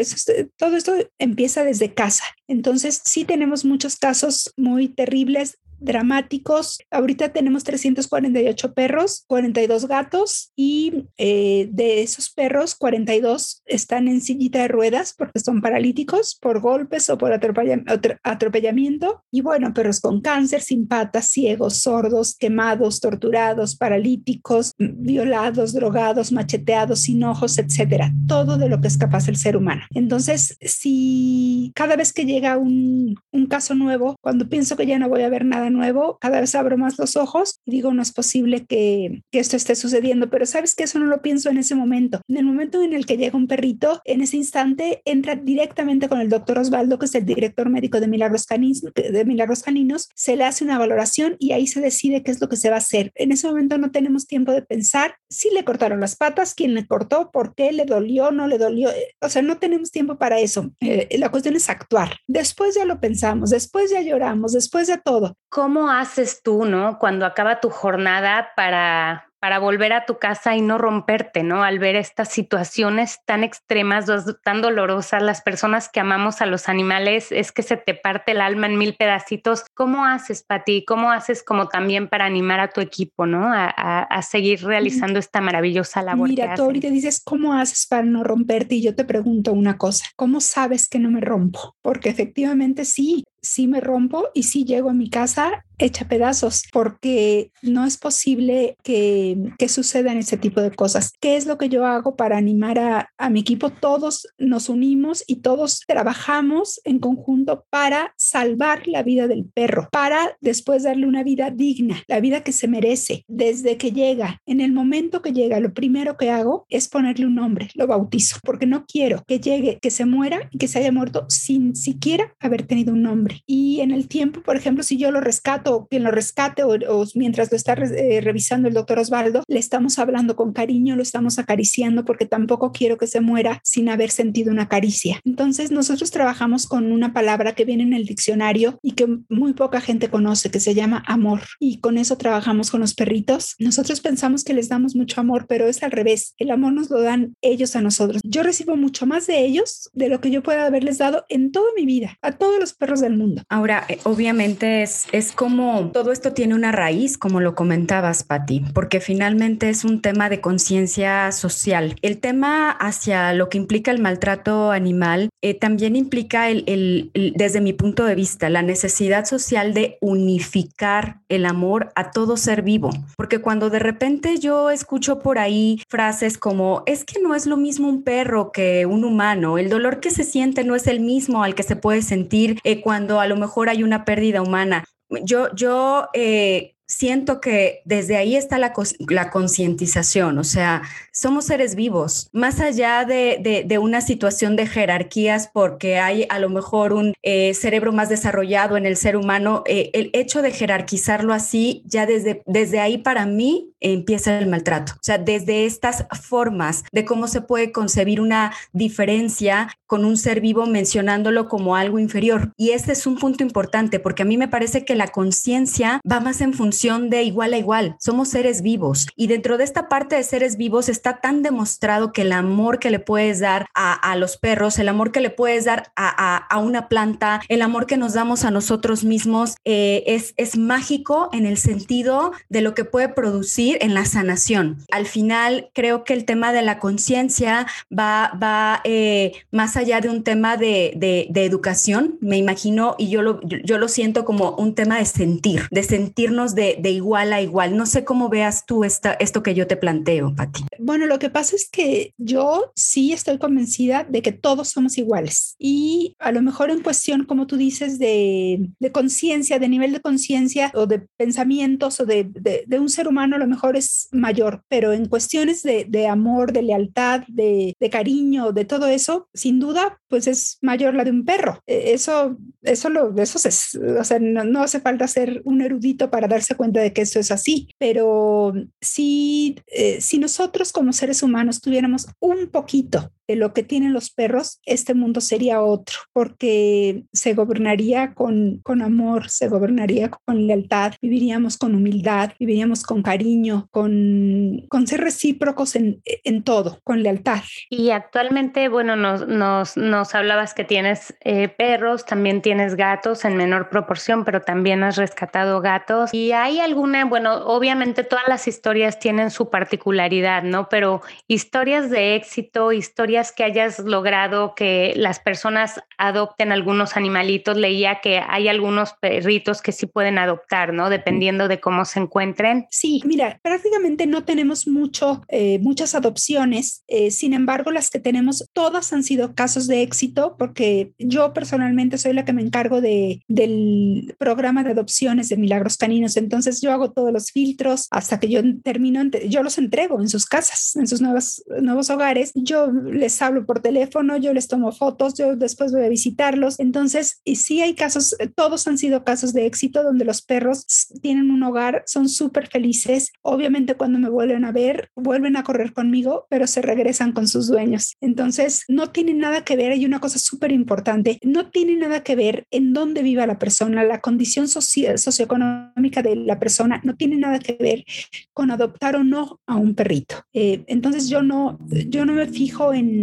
todo 0.57 0.77
esto 0.77 0.95
empieza 1.19 1.65
desde 1.65 1.95
casa. 1.95 2.25
Entonces, 2.49 3.01
sí 3.05 3.25
tenemos 3.25 3.65
muchos 3.65 3.97
casos 3.97 4.53
muy 4.57 4.89
terribles 4.89 5.59
dramáticos. 5.81 6.79
Ahorita 6.91 7.31
tenemos 7.31 7.65
348 7.65 8.75
perros, 8.75 9.25
42 9.27 9.87
gatos 9.87 10.53
y 10.57 11.07
eh, 11.17 11.69
de 11.73 12.03
esos 12.03 12.31
perros, 12.31 12.75
42 12.75 13.63
están 13.67 14.09
en 14.09 14.21
sillita 14.21 14.61
de 14.63 14.69
ruedas 14.69 15.15
porque 15.17 15.41
son 15.41 15.61
paralíticos 15.61 16.39
por 16.41 16.61
golpes 16.61 17.09
o 17.11 17.19
por 17.19 17.33
atropellamiento. 17.33 19.25
Y 19.31 19.41
bueno, 19.41 19.73
perros 19.75 20.01
con 20.01 20.21
cáncer, 20.21 20.61
sin 20.61 20.87
patas, 20.87 21.27
ciegos, 21.27 21.77
sordos, 21.77 22.37
quemados, 22.37 23.01
torturados, 23.01 23.77
paralíticos, 23.77 24.75
violados, 24.79 25.73
drogados, 25.73 26.33
macheteados, 26.33 27.01
sin 27.01 27.25
ojos, 27.25 27.59
etcétera. 27.59 28.13
Todo 28.27 28.59
de 28.59 28.69
lo 28.69 28.81
que 28.81 28.89
es 28.89 28.99
capaz 28.99 29.29
el 29.29 29.37
ser 29.37 29.57
humano. 29.57 29.83
Entonces, 29.95 30.57
si 30.61 31.73
cada 31.75 31.97
vez 31.97 32.13
que 32.13 32.27
llega 32.27 32.59
un, 32.59 33.17
un 33.33 33.47
caso 33.47 33.75
nuevo, 33.75 34.17
cuando 34.21 34.49
pienso 34.49 34.77
que 34.77 34.87
ya 34.87 34.99
no 34.99 35.09
voy 35.09 35.23
a 35.23 35.29
ver 35.29 35.45
nada 35.45 35.70
nuevo, 35.71 36.19
cada 36.21 36.41
vez 36.41 36.55
abro 36.55 36.77
más 36.77 36.99
los 36.99 37.17
ojos 37.17 37.61
y 37.65 37.73
digo, 37.73 37.93
no 37.93 38.03
es 38.03 38.13
posible 38.13 38.67
que, 38.67 39.23
que 39.31 39.39
esto 39.39 39.57
esté 39.57 39.75
sucediendo, 39.75 40.31
pero 40.31 40.47
sabes 40.47 40.75
que 40.75 40.85
eso 40.85 40.99
no 40.99 41.07
lo 41.07 41.23
pienso 41.23 41.51
en 41.51 41.59
ese 41.59 41.75
momento. 41.75 42.21
En 42.29 42.37
el 42.37 42.45
momento 42.45 42.83
en 42.83 42.93
el 42.93 43.07
que 43.07 43.17
llega 43.17 43.37
un 43.37 43.47
perrito, 43.47 44.01
en 44.05 44.21
ese 44.21 44.37
instante 44.37 45.03
entra 45.05 45.37
directamente 45.37 46.09
con 46.09 46.21
el 46.21 46.29
doctor 46.29 46.59
Osvaldo, 46.59 46.99
que 46.99 47.07
es 47.07 47.15
el 47.15 47.25
director 47.25 47.69
médico 47.71 48.01
de 48.01 48.09
Milagros, 48.09 48.47
Caninos, 48.47 48.83
de 48.95 49.25
Milagros 49.25 49.63
Caninos, 49.63 50.09
se 50.15 50.37
le 50.37 50.45
hace 50.45 50.65
una 50.65 50.79
valoración 50.79 51.37
y 51.39 51.53
ahí 51.53 51.67
se 51.67 51.81
decide 51.81 52.23
qué 52.23 52.31
es 52.31 52.41
lo 52.41 52.49
que 52.49 52.57
se 52.57 52.71
va 52.71 52.77
a 52.77 52.79
hacer. 52.79 53.13
En 53.15 53.33
ese 53.33 53.47
momento 53.47 53.79
no 53.79 53.91
tenemos 53.91 54.27
tiempo 54.27 54.53
de 54.53 54.63
pensar 54.63 55.17
si 55.29 55.51
le 55.51 55.65
cortaron 55.65 56.01
las 56.01 56.17
patas, 56.17 56.55
quién 56.55 56.75
le 56.75 56.87
cortó, 56.87 57.31
por 57.31 57.55
qué 57.55 57.73
le 57.73 57.85
dolió, 57.85 58.31
no 58.31 58.47
le 58.47 58.59
dolió. 58.59 58.91
O 59.21 59.29
sea, 59.29 59.43
no 59.43 59.59
tenemos 59.59 59.91
tiempo 59.91 60.19
para 60.19 60.41
eso. 60.41 60.71
Eh, 60.81 61.17
la 61.19 61.31
cuestión 61.31 61.57
es 61.57 61.69
actuar. 61.69 62.17
Después 62.27 62.75
ya 62.75 62.85
lo 62.85 63.01
pensamos, 63.01 63.51
después 63.51 63.91
ya 63.91 64.01
lloramos, 64.03 64.53
después 64.53 64.87
de 64.89 64.99
todo. 64.99 65.37
¿Cómo 65.61 65.91
haces 65.91 66.43
tú, 66.43 66.65
no? 66.65 66.99
Cuando 66.99 67.27
acaba 67.27 67.61
tu 67.61 67.69
jornada 67.69 68.53
para 68.57 69.31
para 69.41 69.59
volver 69.59 69.95
a 69.95 70.05
tu 70.05 70.19
casa 70.19 70.55
y 70.55 70.61
no 70.61 70.77
romperte, 70.77 71.43
¿no? 71.43 71.65
Al 71.65 71.79
ver 71.79 71.97
estas 71.97 72.29
situaciones 72.29 73.21
tan 73.25 73.43
extremas, 73.43 74.05
tan 74.45 74.61
dolorosas, 74.61 75.23
las 75.23 75.41
personas 75.41 75.89
que 75.89 75.99
amamos 75.99 76.43
a 76.43 76.47
los 76.47 76.69
animales, 76.69 77.33
es 77.33 77.51
que 77.51 77.63
se 77.63 77.79
te 77.79 77.95
parte 77.95 78.33
el 78.33 78.43
alma 78.43 78.67
en 78.67 78.77
mil 78.77 78.95
pedacitos. 78.97 79.65
¿Cómo 79.75 80.05
haces, 80.05 80.43
Pati? 80.43 80.85
¿Cómo 80.85 81.11
haces 81.11 81.43
como 81.43 81.69
también 81.69 82.09
para 82.09 82.27
animar 82.27 82.61
a 82.61 82.69
tu 82.69 82.83
equipo, 82.83 83.25
¿no? 83.25 83.51
A, 83.51 83.67
a, 84.03 84.23
seguir 84.23 84.63
realizando 84.63 85.19
esta 85.19 85.41
maravillosa 85.41 86.03
labor. 86.03 86.29
Mira, 86.29 86.55
tú 86.55 86.63
ahorita 86.63 86.89
dices, 86.91 87.23
¿cómo 87.25 87.55
haces 87.55 87.87
para 87.87 88.03
no 88.03 88.23
romperte? 88.23 88.75
Y 88.75 88.83
yo 88.83 88.95
te 88.95 89.07
pregunto 89.07 89.55
una 89.55 89.79
cosa, 89.79 90.05
¿cómo 90.17 90.43
sabes 90.43 90.87
que 90.87 90.99
no 90.99 91.11
me 91.11 91.23
rompo? 91.23 91.77
Porque 91.81 92.11
efectivamente 92.11 92.85
sí, 92.85 93.25
sí 93.43 93.67
me 93.67 93.81
rompo 93.81 94.29
y 94.35 94.45
sí 94.45 94.65
llego 94.65 94.91
a 94.91 94.95
mi 94.95 95.11
casa 95.11 95.65
hecha 95.81 96.07
pedazos 96.07 96.65
porque 96.73 97.51
no 97.63 97.85
es 97.85 97.97
posible 97.97 98.77
que, 98.83 99.37
que, 99.59 99.69
sucedan 99.69 100.19
ese 100.19 100.37
tipo 100.37 100.61
de 100.61 100.71
cosas. 100.71 101.13
¿Qué 101.21 101.37
es 101.37 101.47
lo 101.47 101.59
que 101.59 101.69
yo 101.69 101.87
hago 101.87 102.17
para 102.17 102.37
animar 102.37 102.79
a, 102.79 103.11
a, 103.17 103.31
mi 103.31 103.41
equipo? 103.41 103.71
Todos 103.71 104.29
nos 104.39 104.69
unimos 104.69 105.25
y 105.27 105.37
todos 105.37 105.81
trabajamos 105.87 106.81
en 106.85 106.99
conjunto 106.99 107.65
para 107.71 108.13
salvar 108.17 108.87
la 108.87 109.03
vida 109.03 109.27
del 109.27 109.45
perro, 109.45 109.89
para 109.91 110.37
después 110.41 110.83
darle 110.83 111.07
una 111.07 111.23
vida 111.23 111.51
digna, 111.51 112.03
la 112.07 112.21
vida 112.21 112.43
que 112.43 112.53
se 112.53 112.69
merece 112.69 113.25
desde 113.29 113.77
que 113.77 113.93
llega. 113.93 114.41
En 114.47 114.61
el 114.61 114.73
momento 114.73 115.23
que 115.23 115.33
llega, 115.33 115.61
lo 115.61 115.73
primero 115.73 116.17
que 116.17 116.31
hago 116.31 116.67
es 116.69 116.89
ponerle 116.89 117.27
un 117.27 117.37
nombre, 117.37 117.71
lo 117.75 117.87
bautizo, 117.87 118.39
porque 118.43 118.67
no 118.67 118.85
quiero 118.87 119.23
que 119.27 119.41
llegue, 119.41 119.79
que 119.81 119.91
se 119.91 120.05
muera 120.05 120.49
y 120.51 120.59
que 120.59 120.69
se 120.69 120.81
haya 120.81 120.93
muerto 120.93 121.27
sin 121.29 121.75
siquiera 121.75 122.35
haber 122.41 122.67
tenido 122.67 122.93
un 122.93 123.03
nombre. 123.03 123.43
Y 123.47 123.81
en 123.81 123.93
el 123.93 124.09
tiempo, 124.09 124.43
por 124.43 124.57
ejemplo, 124.57 124.83
si 124.83 124.97
yo 124.97 125.11
lo 125.11 125.21
rescato, 125.21 125.70
quien 125.89 126.05
lo 126.05 126.11
rescate 126.11 126.63
o, 126.65 127.05
mientras 127.15 127.51
lo 127.51 127.57
está 127.57 127.73
eh, 127.75 128.21
revisando 128.21 128.69
el 128.69 128.75
doctor 128.75 128.99
Osvaldo, 128.99 129.43
le 129.49 129.59
estamos 129.59 129.99
hablando 129.99 130.37
con 130.37 130.53
cariño, 130.53 130.97
lo 130.97 131.03
estamos 131.03 131.39
acariciando 131.39 132.05
porque 132.05 132.27
tampoco 132.27 132.73
quiero 132.73 132.99
que 132.99 133.07
se 133.07 133.21
muera 133.21 133.61
sin 133.65 133.89
haber 133.89 134.11
sentido 134.11 134.51
una 134.51 134.69
caricia. 134.69 135.21
Entonces 135.25 135.71
nosotros 135.71 136.11
trabajamos 136.11 136.67
con 136.67 136.93
una 136.93 137.13
palabra 137.13 137.55
que 137.55 137.65
viene 137.65 137.83
en 137.83 137.93
el 137.93 138.07
diccionario 138.07 138.79
y 138.83 138.93
que 138.93 139.07
muy 139.29 139.53
poca 139.53 139.81
gente 139.81 140.09
conoce, 140.09 140.51
que 140.51 140.61
se 140.61 140.75
llama 140.75 141.03
amor. 141.07 141.41
Y 141.59 141.81
con 141.81 141.99
eso 141.99 142.17
trabajamos 142.17 142.71
con 142.71 142.81
los 142.81 142.95
perritos. 142.95 143.55
Nosotros 143.59 144.01
pensamos 144.01 144.45
que 144.45 144.55
les 144.55 144.69
damos 144.69 144.95
mucho 144.97 145.21
amor, 145.21 145.47
pero 145.49 145.67
es 145.69 145.83
al 145.83 145.91
revés. 145.91 146.35
El 146.39 146.51
amor 146.51 146.73
nos 146.73 146.91
lo 146.91 147.01
dan 147.01 147.35
ellos 147.41 147.77
a 147.77 147.81
nosotros. 147.81 148.21
Yo 148.25 148.43
recibo 148.43 148.77
mucho 148.77 149.07
más 149.07 149.27
de 149.27 149.45
ellos 149.45 149.91
de 149.93 150.09
lo 150.09 150.21
que 150.21 150.31
yo 150.31 150.43
pueda 150.43 150.67
haberles 150.67 150.99
dado 150.99 151.25
en 151.29 151.53
toda 151.53 151.67
mi 151.77 151.87
vida, 151.87 152.19
a 152.23 152.33
todos 152.33 152.59
los 152.59 152.75
perros 152.75 153.01
del 153.01 153.17
mundo. 153.17 153.43
Ahora, 153.49 153.85
eh, 153.89 153.99
obviamente 154.05 154.83
es, 154.83 155.07
es 155.13 155.33
como 155.33 155.60
todo 155.93 156.13
esto 156.13 156.33
tiene 156.33 156.55
una 156.55 156.73
raíz, 156.73 157.19
como 157.19 157.41
lo 157.41 157.55
comentabas, 157.55 158.25
Patti, 158.25 158.63
porque 158.75 159.01
finalmente 159.01 159.69
es 159.69 159.85
un 159.85 160.01
tema 160.01 160.29
de 160.29 160.41
conciencia 160.41 161.31
social. 161.33 161.97
El 162.03 162.19
tema 162.19 162.71
hacia 162.71 163.33
lo 163.33 163.49
que 163.49 163.59
implica 163.59 163.91
el 163.91 164.01
maltrato 164.01 164.71
animal 164.71 165.31
eh, 165.43 165.55
también 165.55 165.97
implica 165.97 166.51
el, 166.51 167.11
desde 167.35 167.61
mi 167.61 167.73
punto 167.73 168.05
de 168.05 168.15
vista, 168.15 168.51
la 168.51 168.63
necesidad 168.63 169.25
social 169.25 169.75
de 169.75 169.99
unificar 170.01 171.21
el 171.29 171.47
amor 171.47 171.93
a 171.95 172.11
todo 172.11 172.37
ser 172.37 172.63
vivo. 172.63 172.91
Porque 173.17 173.41
cuando 173.41 173.71
de 173.71 173.79
repente 173.79 174.39
yo 174.39 174.71
escucho 174.71 175.21
por 175.21 175.39
ahí 175.39 175.83
frases 175.89 176.39
como, 176.39 176.83
es 176.87 177.05
que 177.05 177.21
no 177.21 177.35
es 177.35 177.47
lo 177.47 177.57
mismo 177.57 177.89
un 177.89 178.03
perro 178.03 178.53
que 178.53 178.87
un 178.87 179.05
humano, 179.05 179.59
el 179.59 179.69
dolor 179.69 180.01
que 180.01 180.11
se 180.11 180.25
siente 180.25 180.65
no 180.65 180.75
es 180.75 180.87
el 180.87 181.01
mismo 181.01 181.43
al 181.43 181.55
que 181.55 181.63
se 181.63 181.77
puede 181.77 182.03
sentir 182.03 182.59
eh, 182.65 182.81
cuando 182.81 183.21
a 183.21 183.27
lo 183.27 183.37
mejor 183.37 183.69
hay 183.69 183.83
una 183.83 184.05
pérdida 184.05 184.43
humana. 184.43 184.85
Yo, 185.11 185.49
yo 185.57 186.09
eh, 186.15 186.77
siento 186.91 187.41
que 187.41 187.83
desde 187.85 188.17
ahí 188.17 188.35
está 188.35 188.59
la, 188.59 188.73
la 189.09 189.31
concientización, 189.31 190.39
o 190.39 190.45
sea, 190.45 190.83
somos 191.13 191.47
seres 191.47 191.77
vivos, 191.77 192.29
más 192.33 192.61
allá 192.61 193.05
de, 193.05 193.65
de, 193.65 193.79
una 193.79 194.01
situación 194.01 194.57
de 194.57 194.67
jerarquías 194.67 195.49
porque 195.53 195.99
hay 195.99 196.27
a 196.29 196.39
lo 196.41 196.51
mejor 196.51 196.93
un 196.93 197.15
eh, 197.23 197.55
cerebro 197.55 197.93
más 197.93 198.09
desarrollado 198.09 198.77
en 198.77 198.87
el 198.87 198.97
ser 198.97 199.17
humano, 199.17 199.63
eh, 199.67 199.91
el 199.95 200.11
hecho 200.13 200.43
de 200.43 200.51
jerarquizarlo 200.51 201.33
así, 201.33 201.83
ya 201.87 202.07
desde, 202.07 202.43
desde 202.47 202.81
ahí 202.81 202.99
para 202.99 203.25
mí 203.25 203.73
empieza 203.79 204.39
el 204.39 204.49
maltrato, 204.49 204.95
o 204.95 205.03
sea, 205.03 205.17
desde 205.17 205.65
estas 205.65 206.05
formas 206.21 206.85
de 206.93 207.05
cómo 207.05 207.29
se 207.29 207.41
puede 207.41 207.73
concebir 207.73 208.21
una 208.21 208.53
diferencia 208.73 209.69
con 209.87 210.05
un 210.05 210.17
ser 210.17 210.41
vivo 210.41 210.67
mencionándolo 210.67 211.49
como 211.49 211.77
algo 211.77 211.99
inferior. 211.99 212.53
Y 212.57 212.71
este 212.71 212.93
es 212.93 213.07
un 213.07 213.17
punto 213.17 213.43
importante 213.43 213.99
porque 213.99 214.23
a 214.23 214.27
mí 214.27 214.37
me 214.37 214.49
parece 214.49 214.85
que 214.85 214.95
la 214.95 215.09
conciencia 215.09 216.01
va 216.11 216.21
más 216.21 216.41
en 216.41 216.53
función 216.53 216.80
de 216.81 217.25
igual 217.25 217.53
a 217.53 217.59
igual. 217.59 217.97
Somos 217.99 218.29
seres 218.29 218.63
vivos 218.63 219.07
y 219.15 219.27
dentro 219.27 219.59
de 219.59 219.65
esta 219.65 219.89
parte 219.89 220.17
de 220.17 220.23
seres 220.23 220.57
vivos 220.57 220.89
está 220.89 221.21
tan 221.21 221.43
demostrado 221.43 222.11
que 222.11 222.23
el 222.23 222.33
amor 222.33 222.79
que 222.79 222.91
le 222.91 222.99
puedes 222.99 223.39
dar 223.41 223.67
a, 223.75 224.17
los 224.17 224.39
perros, 224.39 224.79
el 224.79 224.89
amor 224.89 225.13
que 225.13 225.21
le 225.21 225.29
puedes 225.29 225.67
dar 225.67 225.93
a, 225.95 226.59
una 226.59 226.89
planta, 226.89 227.43
el 227.49 227.61
amor 227.61 227.87
que 227.87 227.99
nos 227.99 228.15
damos 228.15 228.45
a 228.45 228.51
nosotros 228.51 229.05
mismos 229.05 229.57
eh, 229.65 230.05
es, 230.07 230.33
es 230.39 230.57
mágico 230.57 231.29
en 231.33 231.45
el 231.45 231.59
sentido 231.59 232.33
de 232.49 232.63
lo 232.63 232.75
que 232.75 232.85
puede 232.85 233.09
producir 233.09 233.77
en 233.83 233.93
la 233.93 234.07
sanación. 234.07 234.79
Al 234.91 235.07
final 235.07 235.71
creo 235.75 236.05
que 236.05 236.15
el 236.15 236.25
tema 236.25 236.53
de 236.53 236.63
la 236.63 236.79
conciencia 236.79 237.67
va, 237.97 238.33
va 238.43 238.81
eh, 238.85 239.33
más 239.51 239.77
allá 239.77 240.01
de 240.01 240.09
un 240.09 240.25
tema 240.25 240.57
de, 240.57 240.93
de, 240.97 241.45
educación, 241.45 242.19
me 242.21 242.37
imagino, 242.37 242.95
y 242.99 243.09
yo 243.09 243.23
lo, 243.23 243.41
yo 243.43 243.79
lo 243.79 243.89
siento 243.89 244.25
como 244.25 244.53
un 244.57 244.75
tema 244.75 244.99
de 244.99 245.07
sentir, 245.07 245.69
de 245.71 245.83
sentirnos 245.83 246.55
de, 246.55 246.70
de, 246.79 246.91
igual 246.91 247.33
a 247.33 247.41
igual. 247.41 247.77
No 247.77 247.87
sé 247.87 248.05
cómo 248.05 248.29
veas 248.29 248.67
tú 248.67 248.85
esta, 248.85 249.15
esto 249.15 249.43
que 249.43 249.55
yo 249.55 249.67
te 249.67 249.77
planteo, 249.77 250.35
Pati. 250.35 250.65
Bueno, 250.79 251.07
lo 251.07 251.19
que 251.19 251.31
pasa 251.31 251.57
es 251.57 251.69
que 251.71 252.15
yo 252.19 252.73
sí 252.75 253.13
estoy 253.13 253.39
convencida 253.39 254.05
de 254.05 254.23
que 254.23 254.33
todos 254.33 254.69
somos 254.69 254.99
iguales 254.99 255.57
y 255.59 256.17
a 256.19 256.33
lo 256.33 256.43
mejor 256.43 256.71
en 256.71 256.83
cuestión, 256.83 257.25
como 257.25 257.47
tú 257.47 257.57
dices, 257.57 257.99
de, 257.99 258.71
de 258.79 258.93
conciencia, 258.93 259.59
de 259.59 259.69
nivel 259.69 259.93
de 259.93 260.01
conciencia 260.01 260.71
o 260.75 260.87
de 260.87 261.01
pensamientos 261.17 262.01
o 262.01 262.07
de, 262.07 262.25
de, 262.25 262.79
un 262.79 262.89
ser 262.89 263.09
humano, 263.09 263.37
a 263.37 263.39
lo 263.39 263.47
mejor 263.47 263.77
es 263.77 264.09
mayor, 264.13 264.63
pero 264.69 264.93
en 264.93 265.07
cuestiones 265.07 265.63
de, 265.63 266.07
amor, 266.09 266.53
de 266.53 266.63
lealtad, 266.63 267.23
de, 267.29 267.75
cariño, 267.91 268.53
de 268.53 268.65
todo 268.65 268.87
eso, 268.87 269.29
sin 269.35 269.59
duda, 269.59 270.01
pues 270.09 270.27
es 270.27 270.59
mayor 270.63 270.95
la 270.95 271.05
de 271.05 271.11
un 271.11 271.25
perro. 271.25 271.63
E, 271.67 271.93
eso, 271.93 272.37
eso, 272.63 272.89
lo, 272.89 273.15
eso 273.17 273.39
es, 273.47 273.75
o 273.75 274.05
sea, 274.05 274.19
no, 274.19 274.45
no 274.45 274.63
hace 274.63 274.81
falta 274.81 275.07
ser 275.09 275.43
un 275.45 275.61
erudito 275.61 276.11
para 276.11 276.29
darse 276.29 276.50
cuenta 276.57 276.81
de 276.81 276.93
que 276.93 277.03
esto 277.03 277.19
es 277.19 277.31
así, 277.31 277.69
pero 277.79 278.53
si, 278.81 279.57
eh, 279.67 280.01
si 280.01 280.19
nosotros 280.19 280.73
como 280.73 280.93
seres 280.93 281.23
humanos 281.23 281.61
tuviéramos 281.61 282.07
un 282.21 282.49
poquito 282.49 283.13
de 283.31 283.37
lo 283.37 283.53
que 283.53 283.63
tienen 283.63 283.93
los 283.93 284.11
perros, 284.11 284.61
este 284.65 284.93
mundo 284.93 285.21
sería 285.21 285.63
otro, 285.63 285.97
porque 286.13 287.05
se 287.13 287.35
gobernaría 287.35 288.13
con, 288.13 288.59
con 288.65 288.83
amor, 288.83 289.29
se 289.29 289.47
gobernaría 289.47 290.11
con 290.11 290.49
lealtad, 290.49 290.95
viviríamos 291.01 291.57
con 291.57 291.77
humildad, 291.77 292.33
viviríamos 292.41 292.83
con 292.83 293.03
cariño, 293.03 293.69
con, 293.71 294.67
con 294.69 294.89
ser 294.89 295.03
recíprocos 295.03 295.77
en, 295.77 296.03
en 296.05 296.43
todo, 296.43 296.81
con 296.83 297.05
lealtad. 297.05 297.41
Y 297.69 297.91
actualmente, 297.91 298.69
bueno, 298.69 298.97
nos, 298.97 299.29
nos, 299.29 299.77
nos 299.77 300.13
hablabas 300.17 300.53
que 300.53 300.65
tienes 300.65 301.15
eh, 301.21 301.47
perros, 301.49 302.05
también 302.05 302.43
tienes 302.43 302.75
gatos 302.75 303.25
en 303.25 303.37
menor 303.37 303.69
proporción, 303.69 304.25
pero 304.25 304.41
también 304.43 304.83
has 304.83 304.97
rescatado 304.97 305.61
gatos. 305.61 306.13
¿Y 306.13 306.33
hay 306.33 306.59
alguna, 306.59 307.05
bueno, 307.05 307.45
obviamente 307.47 308.03
todas 308.03 308.27
las 308.27 308.49
historias 308.49 308.99
tienen 308.99 309.31
su 309.31 309.51
particularidad, 309.51 310.43
¿no? 310.43 310.69
Pero 310.69 311.03
historias 311.29 311.91
de 311.91 312.17
éxito, 312.17 312.73
historias 312.73 313.20
que 313.33 313.45
hayas 313.45 313.79
logrado 313.79 314.55
que 314.55 314.95
las 314.97 315.21
personas 315.21 315.81
adopten 315.99 316.53
algunos 316.53 316.97
animalitos. 316.97 317.57
Leía 317.57 318.01
que 318.01 318.21
hay 318.27 318.49
algunos 318.49 318.95
perritos 319.01 319.63
que 319.63 319.73
sí 319.73 319.87
pueden 319.87 320.19
adoptar, 320.19 320.73
¿no? 320.73 320.91
Dependiendo 320.91 321.49
de 321.49 321.61
cómo 321.61 321.85
se 321.85 322.01
encuentren. 322.01 322.67
Sí, 322.71 323.03
mira, 323.05 323.39
prácticamente 323.43 324.07
no 324.07 324.25
tenemos 324.25 324.67
mucho, 324.67 325.23
eh, 325.29 325.59
muchas 325.61 325.95
adopciones. 325.95 326.85
Eh, 326.89 327.11
sin 327.11 327.35
embargo, 327.35 327.71
las 327.71 327.91
que 327.91 328.01
tenemos, 328.01 328.49
todas 328.53 328.93
han 328.93 329.03
sido 329.03 329.35
casos 329.35 329.67
de 329.67 329.83
éxito 329.83 330.37
porque 330.39 330.93
yo 330.99 331.33
personalmente 331.33 331.99
soy 331.99 332.13
la 332.13 332.25
que 332.25 332.33
me 332.33 332.43
encargo 332.43 332.81
de, 332.81 333.23
del 333.29 334.15
programa 334.19 334.65
de 334.65 334.71
adopciones 334.71 335.29
de 335.29 335.37
Milagros 335.37 335.77
Caninos. 335.77 336.17
Entonces 336.17 336.61
yo 336.61 336.73
hago 336.73 336.93
todos 336.93 337.13
los 337.13 337.31
filtros 337.31 337.87
hasta 337.91 338.19
que 338.21 338.29
yo 338.29 338.41
termino, 338.63 339.03
yo 339.29 339.43
los 339.43 339.59
entrego 339.59 340.01
en 340.01 340.09
sus 340.09 340.27
casas, 340.27 340.77
en 340.77 340.87
sus 340.87 341.01
nuevos, 341.01 341.43
nuevos 341.61 341.91
hogares. 341.91 342.33
Yo 342.35 342.71
les 342.71 343.10
hablo 343.23 343.47
por 343.47 343.61
teléfono, 343.61 344.17
yo 344.17 344.33
les 344.33 344.49
tomo 344.49 344.73
fotos, 344.73 345.15
yo 345.15 345.37
después 345.37 345.73
voy 345.73 345.85
a 345.85 345.89
visitarlos. 345.89 346.59
Entonces, 346.59 347.21
y 347.25 347.37
sí 347.37 347.61
hay 347.61 347.75
casos, 347.75 348.15
eh, 348.19 348.29
todos 348.29 348.67
han 348.67 348.79
sido 348.79 349.05
casos 349.05 349.33
de 349.33 349.47
éxito 349.47 349.83
donde 349.83 350.05
los 350.05 350.23
perros 350.23 350.67
tienen 351.03 351.31
un 351.31 351.43
hogar, 351.43 351.83
son 351.87 352.09
súper 352.09 352.49
felices. 352.49 353.13
Obviamente 353.23 353.75
cuando 353.75 353.99
me 353.99 354.09
vuelven 354.09 354.45
a 354.45 354.53
ver, 354.53 354.91
vuelven 354.95 355.37
a 355.37 355.45
correr 355.45 355.73
conmigo, 355.73 356.27
pero 356.29 356.47
se 356.47 356.63
regresan 356.63 357.13
con 357.13 357.29
sus 357.29 357.49
dueños. 357.49 357.97
Entonces, 358.01 358.65
no 358.69 358.91
tiene 358.91 359.15
nada 359.15 359.45
que 359.45 359.57
ver, 359.57 359.73
hay 359.73 359.85
una 359.85 360.01
cosa 360.01 360.19
súper 360.19 360.53
importante, 360.53 361.19
no 361.23 361.51
tiene 361.51 361.77
nada 361.77 362.03
que 362.03 362.17
ver 362.17 362.47
en 362.51 362.73
dónde 362.73 363.03
viva 363.03 363.27
la 363.27 363.39
persona, 363.39 363.85
la 363.85 364.01
condición 364.01 364.49
socioeconómica 364.49 366.03
de 366.03 366.17
la 366.17 366.39
persona, 366.39 366.81
no 366.85 366.97
tiene 366.97 367.17
nada 367.17 367.39
que 367.39 367.57
ver 367.61 367.85
con 368.33 368.51
adoptar 368.51 368.97
o 368.97 369.05
no 369.05 369.41
a 369.47 369.57
un 369.57 369.75
perrito. 369.75 370.17
Eh, 370.33 370.65
entonces, 370.67 371.09
yo 371.09 371.23
no, 371.23 371.59
yo 371.89 372.05
no 372.05 372.13
me 372.13 372.27
fijo 372.27 372.73
en 372.73 373.00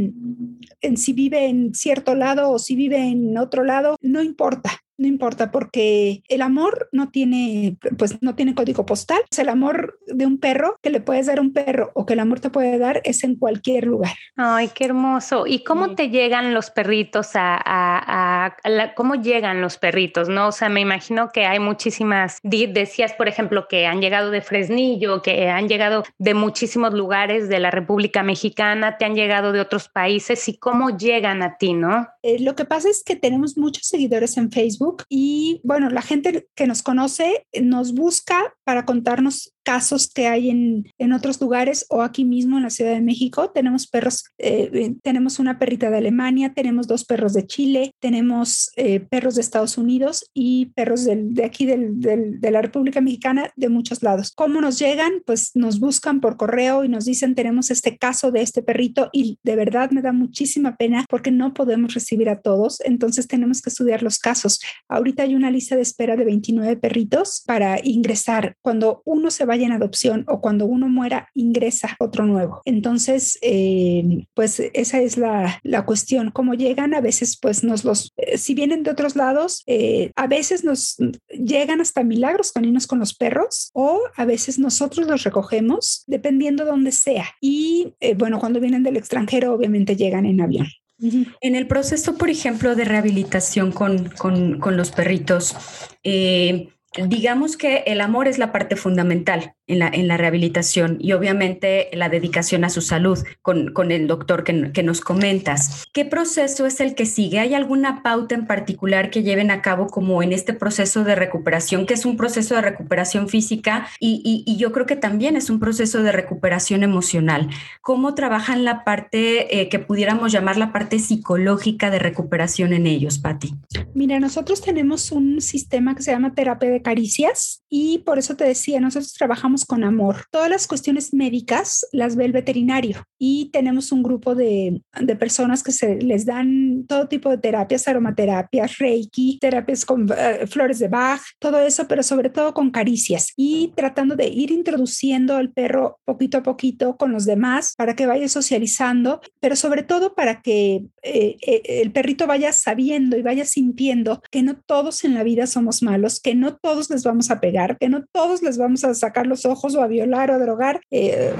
en, 0.81 0.97
si 0.97 1.13
vive 1.13 1.47
en 1.47 1.73
cierto 1.73 2.15
lado 2.15 2.51
o 2.51 2.59
si 2.59 2.75
vive 2.75 2.97
en 2.97 3.37
otro 3.37 3.63
lado, 3.63 3.97
no 4.01 4.21
importa 4.21 4.71
no 4.97 5.07
importa 5.07 5.51
porque 5.51 6.23
el 6.27 6.41
amor 6.41 6.89
no 6.91 7.09
tiene, 7.09 7.77
pues 7.97 8.21
no 8.21 8.35
tiene 8.35 8.55
código 8.55 8.85
postal. 8.85 9.19
el 9.37 9.49
amor 9.49 9.99
de 10.07 10.25
un 10.25 10.39
perro 10.39 10.77
que 10.81 10.89
le 10.89 11.01
puedes 11.01 11.27
dar 11.27 11.37
a 11.37 11.41
un 11.41 11.53
perro 11.53 11.91
o 11.93 12.05
que 12.05 12.13
el 12.13 12.19
amor 12.19 12.39
te 12.39 12.49
puede 12.49 12.77
dar 12.79 13.01
es 13.03 13.23
en 13.23 13.35
cualquier 13.35 13.85
lugar. 13.85 14.13
Ay, 14.35 14.69
qué 14.73 14.85
hermoso. 14.85 15.45
¿Y 15.45 15.63
cómo 15.63 15.95
te 15.95 16.09
llegan 16.09 16.53
los 16.53 16.71
perritos 16.71 17.31
a, 17.35 18.55
cómo 18.95 19.15
llegan 19.15 19.61
los 19.61 19.77
perritos? 19.77 20.29
No, 20.29 20.47
o 20.47 20.51
sea, 20.51 20.69
me 20.69 20.81
imagino 20.81 21.29
que 21.29 21.45
hay 21.45 21.59
muchísimas, 21.59 22.39
decías, 22.43 23.13
por 23.13 23.27
ejemplo, 23.27 23.67
que 23.67 23.85
han 23.85 24.01
llegado 24.01 24.31
de 24.31 24.41
Fresnillo, 24.41 25.21
que 25.21 25.49
han 25.49 25.67
llegado 25.67 26.03
de 26.17 26.33
muchísimos 26.33 26.93
lugares 26.93 27.49
de 27.49 27.59
la 27.59 27.71
República 27.71 28.23
Mexicana, 28.23 28.97
te 28.97 29.05
han 29.05 29.15
llegado 29.15 29.51
de 29.51 29.61
otros 29.61 29.89
países 29.89 30.47
y 30.47 30.57
cómo 30.57 30.97
llegan 30.97 31.43
a 31.43 31.57
ti, 31.57 31.73
¿no? 31.73 32.07
Eh, 32.27 32.39
lo 32.39 32.57
que 32.57 32.65
pasa 32.65 32.89
es 32.89 33.05
que 33.05 33.15
tenemos 33.15 33.57
muchos 33.57 33.87
seguidores 33.87 34.35
en 34.35 34.51
Facebook 34.51 35.03
y 35.07 35.61
bueno, 35.63 35.89
la 35.89 36.01
gente 36.01 36.49
que 36.55 36.67
nos 36.67 36.83
conoce 36.83 37.47
nos 37.61 37.93
busca 37.93 38.53
para 38.67 38.83
contarnos 38.83 39.53
casos 39.63 40.09
que 40.13 40.27
hay 40.27 40.49
en, 40.49 40.91
en, 40.97 41.13
otros 41.13 41.39
lugares 41.39 41.85
o 41.89 42.01
aquí 42.01 42.25
mismo 42.25 42.57
en 42.57 42.63
la 42.63 42.69
Ciudad 42.69 42.91
de 42.91 43.01
México. 43.01 43.49
Tenemos 43.51 43.87
perros, 43.87 44.25
eh, 44.37 44.69
eh, 44.73 44.95
tenemos 45.03 45.39
una 45.39 45.57
perrita 45.57 45.89
de 45.89 45.97
Alemania, 45.97 46.53
tenemos 46.53 46.85
dos 46.85 47.05
perros 47.05 47.33
de 47.33 47.45
Chile, 47.45 47.91
tenemos 47.99 48.71
eh, 48.75 48.99
perros 48.99 49.35
de 49.35 49.41
Estados 49.41 49.77
Unidos 49.77 50.29
y 50.33 50.67
perros 50.67 51.05
del, 51.05 51.33
de 51.33 51.45
aquí 51.45 51.65
del, 51.65 51.99
del, 52.01 52.41
de 52.41 52.51
la 52.51 52.61
República 52.61 52.99
Mexicana 52.99 53.51
de 53.55 53.69
muchos 53.69 54.03
lados. 54.03 54.33
¿Cómo 54.35 54.59
nos 54.59 54.79
llegan? 54.79 55.21
Pues 55.25 55.51
nos 55.53 55.79
buscan 55.79 56.19
por 56.19 56.35
correo 56.35 56.83
y 56.83 56.89
nos 56.89 57.05
dicen 57.05 57.35
tenemos 57.35 57.71
este 57.71 57.97
caso 57.97 58.31
de 58.31 58.41
este 58.41 58.61
perrito 58.61 59.09
y 59.13 59.39
de 59.43 59.55
verdad 59.55 59.91
me 59.91 60.01
da 60.01 60.11
muchísima 60.11 60.75
pena 60.75 61.05
porque 61.09 61.31
no 61.31 61.53
podemos 61.53 61.93
recibir 61.93 62.29
a 62.29 62.41
todos, 62.41 62.81
entonces 62.81 63.29
tenemos 63.29 63.61
que 63.61 63.69
estudiar 63.69 64.03
los 64.03 64.19
casos. 64.19 64.59
Ahorita 64.89 65.23
hay 65.23 65.35
una 65.35 65.51
lista 65.51 65.77
de 65.77 65.83
espera 65.83 66.17
de 66.17 66.25
29 66.25 66.75
perritos 66.75 67.43
para 67.45 67.79
ingresar. 67.81 68.56
Cuando 68.61 69.01
uno 69.05 69.31
se 69.31 69.45
va 69.45 69.55
en 69.55 69.71
adopción 69.71 70.25
o 70.27 70.41
cuando 70.41 70.65
uno 70.65 70.89
muera, 70.89 71.29
ingresa 71.33 71.95
otro 71.99 72.25
nuevo. 72.25 72.61
Entonces, 72.65 73.37
eh, 73.41 74.25
pues 74.33 74.59
esa 74.59 75.01
es 75.01 75.17
la, 75.17 75.59
la, 75.63 75.85
cuestión. 75.85 76.31
¿Cómo 76.31 76.53
llegan? 76.53 76.93
A 76.93 77.01
veces, 77.01 77.37
pues 77.41 77.63
nos 77.63 77.83
los, 77.83 78.13
eh, 78.17 78.37
si 78.37 78.53
vienen 78.53 78.83
de 78.83 78.91
otros 78.91 79.15
lados, 79.15 79.63
eh, 79.67 80.11
a 80.15 80.27
veces 80.27 80.63
nos 80.63 80.97
llegan 81.29 81.81
hasta 81.81 82.03
milagros 82.03 82.51
caninos 82.51 82.87
con 82.87 82.99
los 82.99 83.15
perros 83.15 83.71
o 83.73 84.01
a 84.15 84.25
veces 84.25 84.59
nosotros 84.59 85.07
los 85.07 85.23
recogemos, 85.23 86.03
dependiendo 86.07 86.65
dónde 86.65 86.91
sea. 86.91 87.25
Y 87.41 87.93
bueno, 88.17 88.39
cuando 88.39 88.59
vienen 88.59 88.83
del 88.83 88.97
extranjero, 88.97 89.53
obviamente 89.53 89.95
llegan 89.95 90.25
en 90.25 90.41
avión. 90.41 90.67
En 90.99 91.55
el 91.55 91.67
proceso, 91.67 92.17
por 92.17 92.29
ejemplo, 92.29 92.75
de 92.75 92.83
rehabilitación 92.83 93.71
con, 93.71 94.09
con, 94.09 94.59
con 94.59 94.77
los 94.77 94.91
perritos, 94.91 95.55
eh, 96.03 96.69
digamos 96.93 97.57
que 97.57 97.83
el 97.87 98.01
amor 98.01 98.27
es 98.27 98.37
la 98.37 98.51
parte 98.51 98.75
fundamental 98.75 99.53
en 99.67 99.79
la, 99.79 99.87
en 99.89 100.07
la 100.07 100.17
rehabilitación 100.17 100.97
y 100.99 101.11
obviamente 101.11 101.89
la 101.93 102.09
dedicación 102.09 102.63
a 102.63 102.69
su 102.69 102.81
salud 102.81 103.19
con, 103.41 103.73
con 103.73 103.91
el 103.91 104.07
doctor 104.07 104.43
que, 104.43 104.71
que, 104.71 104.83
nos 104.83 105.01
comentas. 105.01 105.85
¿Qué 105.93 106.05
proceso 106.05 106.65
es 106.65 106.79
el 106.79 106.95
que 106.95 107.05
sigue? 107.05 107.39
¿Hay 107.39 107.53
alguna 107.53 108.01
pauta 108.01 108.33
en 108.33 108.47
particular 108.47 109.09
que 109.09 109.23
lleven 109.23 109.51
a 109.51 109.61
cabo 109.61 109.87
como 109.87 110.23
en 110.23 110.31
este 110.31 110.53
proceso 110.53 111.03
de 111.03 111.15
recuperación, 111.15 111.85
que 111.85 111.93
es 111.93 112.05
un 112.05 112.15
proceso 112.15 112.55
de 112.55 112.61
recuperación 112.61 113.27
física 113.27 113.87
y, 113.99 114.43
y, 114.45 114.57
yo 114.57 114.71
creo 114.71 114.85
que 114.85 114.95
también 114.95 115.35
es 115.35 115.49
un 115.49 115.59
proceso 115.59 116.01
de 116.01 116.11
recuperación 116.13 116.83
emocional? 116.83 117.49
¿Cómo 117.81 118.15
trabajan 118.15 118.63
la 118.63 118.83
parte 118.85 119.59
eh, 119.59 119.69
que 119.69 119.79
pudiéramos 119.79 120.31
llamar 120.31 120.57
la 120.57 120.71
parte 120.71 120.99
psicológica 120.99 121.91
de 121.91 121.99
recuperación 121.99 122.73
en 122.73 122.87
ellos, 122.87 123.19
Patti? 123.19 123.53
Mira, 123.93 124.19
nosotros 124.19 124.61
tenemos 124.61 125.11
un 125.11 125.41
sistema 125.41 125.93
que 125.93 126.01
se 126.01 126.11
llama 126.11 126.33
terapia 126.33 126.76
caricias 126.81 127.63
y 127.69 127.99
por 127.99 128.17
eso 128.19 128.35
te 128.35 128.45
decía, 128.45 128.79
nosotros 128.79 129.13
trabajamos 129.13 129.65
con 129.65 129.83
amor. 129.83 130.25
Todas 130.31 130.49
las 130.49 130.67
cuestiones 130.67 131.13
médicas 131.13 131.85
las 131.91 132.15
ve 132.15 132.25
el 132.25 132.31
veterinario 132.31 133.03
y 133.17 133.49
tenemos 133.51 133.91
un 133.91 134.03
grupo 134.03 134.35
de, 134.35 134.81
de 134.99 135.15
personas 135.15 135.63
que 135.63 135.71
se 135.71 135.95
les 135.97 136.25
dan 136.25 136.85
todo 136.87 137.07
tipo 137.07 137.29
de 137.29 137.37
terapias, 137.37 137.87
aromaterapias, 137.87 138.77
reiki, 138.77 139.37
terapias 139.39 139.85
con 139.85 140.03
uh, 140.03 140.47
flores 140.47 140.79
de 140.79 140.87
Bach, 140.87 141.21
todo 141.39 141.59
eso, 141.59 141.87
pero 141.87 142.03
sobre 142.03 142.29
todo 142.29 142.53
con 142.53 142.71
caricias 142.71 143.33
y 143.35 143.73
tratando 143.75 144.15
de 144.15 144.27
ir 144.27 144.51
introduciendo 144.51 145.35
al 145.35 145.51
perro 145.51 145.99
poquito 146.05 146.37
a 146.37 146.43
poquito 146.43 146.97
con 146.97 147.11
los 147.11 147.25
demás 147.25 147.73
para 147.77 147.95
que 147.95 148.07
vaya 148.07 148.29
socializando, 148.29 149.21
pero 149.39 149.55
sobre 149.55 149.83
todo 149.83 150.15
para 150.15 150.41
que 150.41 150.85
eh, 151.03 151.37
eh, 151.41 151.61
el 151.81 151.91
perrito 151.91 152.27
vaya 152.27 152.51
sabiendo 152.53 153.17
y 153.17 153.21
vaya 153.21 153.45
sintiendo 153.45 154.21
que 154.31 154.43
no 154.43 154.55
todos 154.55 155.03
en 155.03 155.13
la 155.13 155.23
vida 155.23 155.47
somos 155.47 155.81
malos, 155.81 156.19
que 156.19 156.35
no 156.35 156.57
todos 156.67 156.89
les 156.89 157.01
vamos 157.05 157.31
a 157.31 157.39
pegar, 157.39 157.77
que 157.77 157.87
no 157.87 158.03
todos 158.11 158.41
les 158.41 158.57
vamos 158.57 158.83
a 158.83 158.93
sacar 158.93 159.25
los 159.25 159.45
ojos 159.45 159.73
o 159.73 159.81
a 159.81 159.87
violar 159.87 160.31
o 160.31 160.33
a 160.33 160.37
drogar. 160.37 160.81
Eh, 160.91 161.33